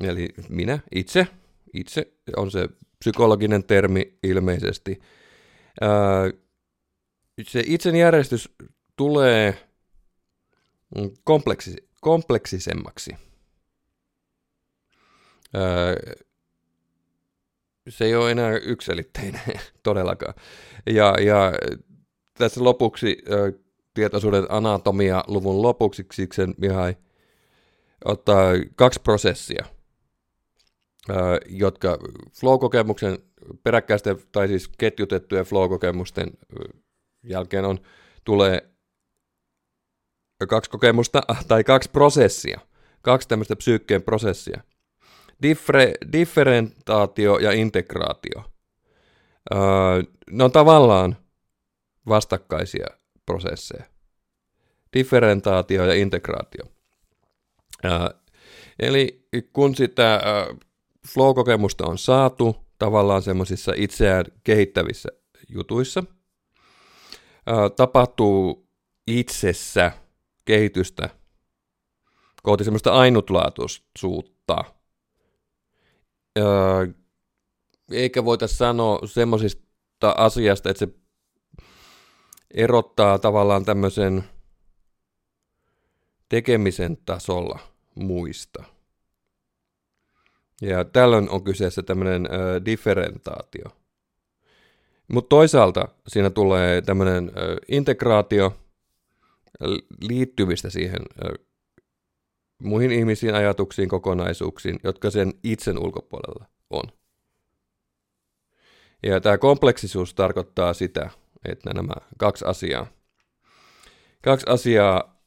[0.00, 1.26] eli minä itse,
[1.72, 2.68] itse on se
[2.98, 5.00] psykologinen termi ilmeisesti.
[7.42, 8.54] Se itsen järjestys
[8.96, 9.68] tulee
[11.24, 13.27] kompleksi, kompleksisemmaksi.
[17.88, 20.34] Se ei ole enää ykselitteinen todellakaan.
[20.86, 21.52] Ja, ja
[22.34, 23.18] tässä lopuksi
[23.94, 26.96] tietoisuuden anatomia luvun lopuksi Siksen Mihai
[28.04, 29.64] ottaa kaksi prosessia,
[31.46, 31.98] jotka
[32.40, 33.18] flow-kokemuksen
[33.62, 36.30] peräkkäisten tai siis ketjutettujen flow-kokemusten
[37.22, 37.78] jälkeen on,
[38.24, 38.70] tulee
[40.48, 42.60] kaksi kokemusta tai kaksi prosessia,
[43.02, 44.62] kaksi tämmöistä psyykkeen prosessia.
[45.42, 48.44] Diffre, differentaatio ja integraatio.
[49.54, 51.16] Öö, ne on tavallaan
[52.08, 52.86] vastakkaisia
[53.26, 53.84] prosesseja.
[54.92, 56.64] Differentaatio ja integraatio.
[57.84, 57.90] Öö,
[58.78, 60.54] eli kun sitä öö,
[61.08, 65.08] flow-kokemusta on saatu tavallaan semmoisissa itseään kehittävissä
[65.48, 66.04] jutuissa.
[67.46, 68.68] Ää, tapahtuu
[69.06, 69.92] itsessä
[70.44, 71.08] kehitystä
[72.42, 74.64] kohti semmoista ainutlaatuisuutta.
[77.90, 80.88] Eikä voita sanoa semmoisista asiasta, että se
[82.54, 84.24] erottaa tavallaan tämmöisen
[86.28, 87.58] tekemisen tasolla
[87.94, 88.64] muista.
[90.62, 92.28] Ja tällöin on kyseessä tämmöinen
[92.64, 93.64] differentaatio.
[95.08, 97.32] Mutta toisaalta siinä tulee tämmöinen
[97.68, 98.56] integraatio
[100.08, 101.47] liittymistä siihen äh,
[102.62, 106.82] muihin ihmisiin, ajatuksiin, kokonaisuuksiin, jotka sen itsen ulkopuolella on.
[109.02, 111.10] Ja tämä kompleksisuus tarkoittaa sitä,
[111.44, 112.86] että nämä kaksi asiaa,
[114.22, 115.22] kaksi asiaa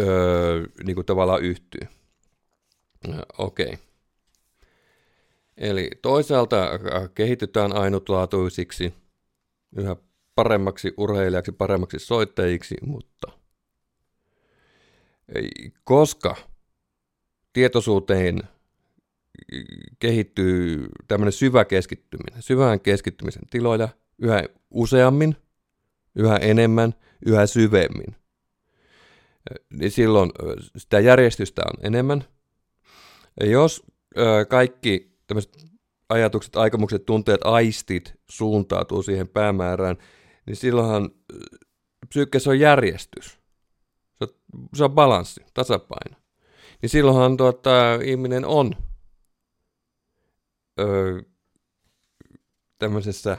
[0.00, 1.88] öö, niin kuin tavallaan yhtyy.
[3.38, 3.66] Okei.
[3.66, 3.76] Okay.
[5.56, 6.56] Eli toisaalta
[7.14, 8.94] kehitytään ainutlaatuisiksi,
[9.76, 9.96] yhä
[10.34, 13.43] paremmaksi urheilijaksi, paremmaksi soittajiksi, mutta
[15.84, 16.36] koska
[17.52, 18.42] tietoisuuteen
[19.98, 25.36] kehittyy tämmöinen syvä keskittyminen, syvään keskittymisen tiloja yhä useammin,
[26.14, 26.94] yhä enemmän,
[27.26, 28.16] yhä syvemmin,
[29.72, 30.30] niin silloin
[30.76, 32.24] sitä järjestystä on enemmän.
[33.40, 33.82] Ja jos
[34.48, 35.64] kaikki tämmöiset
[36.08, 39.96] ajatukset, aikomukset, tunteet, aistit suuntautuu siihen päämäärään,
[40.46, 41.10] niin silloinhan
[42.08, 43.43] psyykkeessä on järjestys.
[44.18, 44.26] Se
[44.74, 46.16] se on balanssi, tasapaino.
[46.82, 47.70] Niin silloinhan tuota,
[48.04, 48.76] ihminen on
[50.80, 51.22] öö,
[52.78, 53.38] tämmöisessä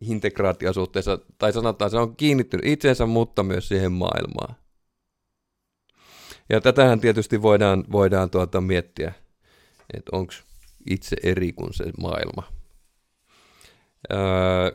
[0.00, 4.54] integraatiosuhteessa, tai sanotaan, se on kiinnittynyt itseensä, mutta myös siihen maailmaan.
[6.48, 9.12] Ja tätähän tietysti voidaan, voidaan tuota miettiä,
[9.94, 10.32] että onko
[10.90, 12.42] itse eri kuin se maailma.
[14.12, 14.18] Öö,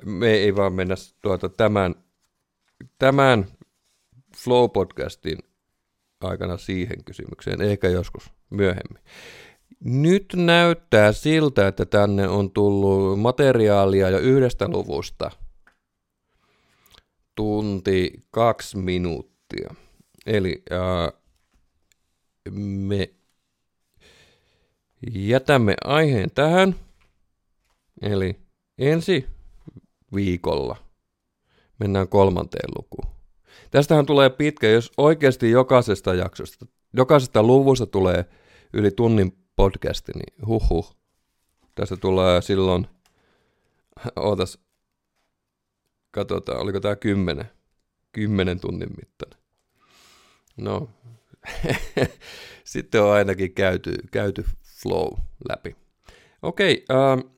[0.05, 1.95] me ei vaan mennä tuota tämän,
[2.99, 3.45] tämän
[4.43, 5.37] Flow-podcastin
[6.21, 9.03] aikana siihen kysymykseen, eikä joskus myöhemmin.
[9.79, 15.31] Nyt näyttää siltä, että tänne on tullut materiaalia jo yhdestä luvusta.
[17.35, 19.75] Tunti kaksi minuuttia.
[20.25, 21.11] Eli ää,
[22.51, 23.09] me
[25.11, 26.75] jätämme aiheen tähän.
[28.01, 28.39] Eli
[28.77, 29.27] ensi
[30.15, 30.75] viikolla
[31.79, 33.12] mennään kolmanteen lukuun.
[33.73, 38.25] Tästähän tulee pitkä, jos oikeasti jokaisesta jaksosta, jokaisesta luvusta tulee
[38.73, 40.95] yli tunnin podcasti, niin huhhuh.
[41.75, 42.87] Tässä tulee silloin,
[44.15, 44.59] ootas,
[46.11, 47.45] katsotaan, oliko tämä kymmenen,
[48.11, 49.39] kymmenen tunnin mittainen.
[50.57, 50.89] No,
[52.63, 54.45] sitten on ainakin käyty, käyty
[54.81, 55.13] flow
[55.49, 55.75] läpi.
[56.41, 57.31] Okei, äh,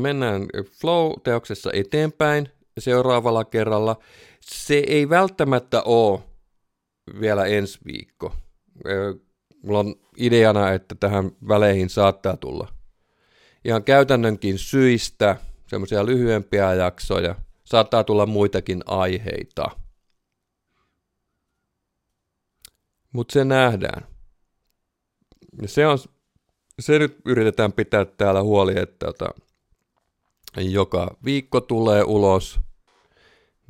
[0.00, 0.46] mennään
[0.80, 2.48] flow-teoksessa eteenpäin
[2.78, 3.96] seuraavalla kerralla.
[4.40, 6.20] Se ei välttämättä ole
[7.20, 8.36] vielä ensi viikko.
[9.62, 12.68] Mulla on ideana, että tähän väleihin saattaa tulla
[13.64, 17.34] ihan käytännönkin syistä semmoisia lyhyempiä jaksoja.
[17.64, 19.70] Saattaa tulla muitakin aiheita.
[23.12, 24.06] Mutta se nähdään.
[25.62, 25.98] Ja se, on,
[26.80, 29.28] se nyt yritetään pitää täällä huoli, että tota,
[30.56, 32.60] joka viikko tulee ulos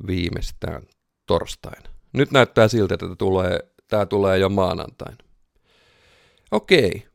[0.07, 0.83] viimeistään
[1.25, 1.89] torstaina.
[2.13, 5.17] Nyt näyttää siltä, että tämä tulee, tämä tulee jo maanantaina.
[6.51, 7.07] Okei.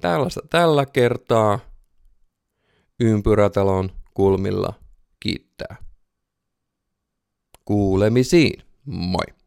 [0.00, 1.58] Tällaista, tällä kertaa
[3.00, 4.74] ympyrätalon kulmilla
[5.20, 5.76] kiittää.
[7.64, 8.62] Kuulemisiin.
[8.84, 9.39] Moi.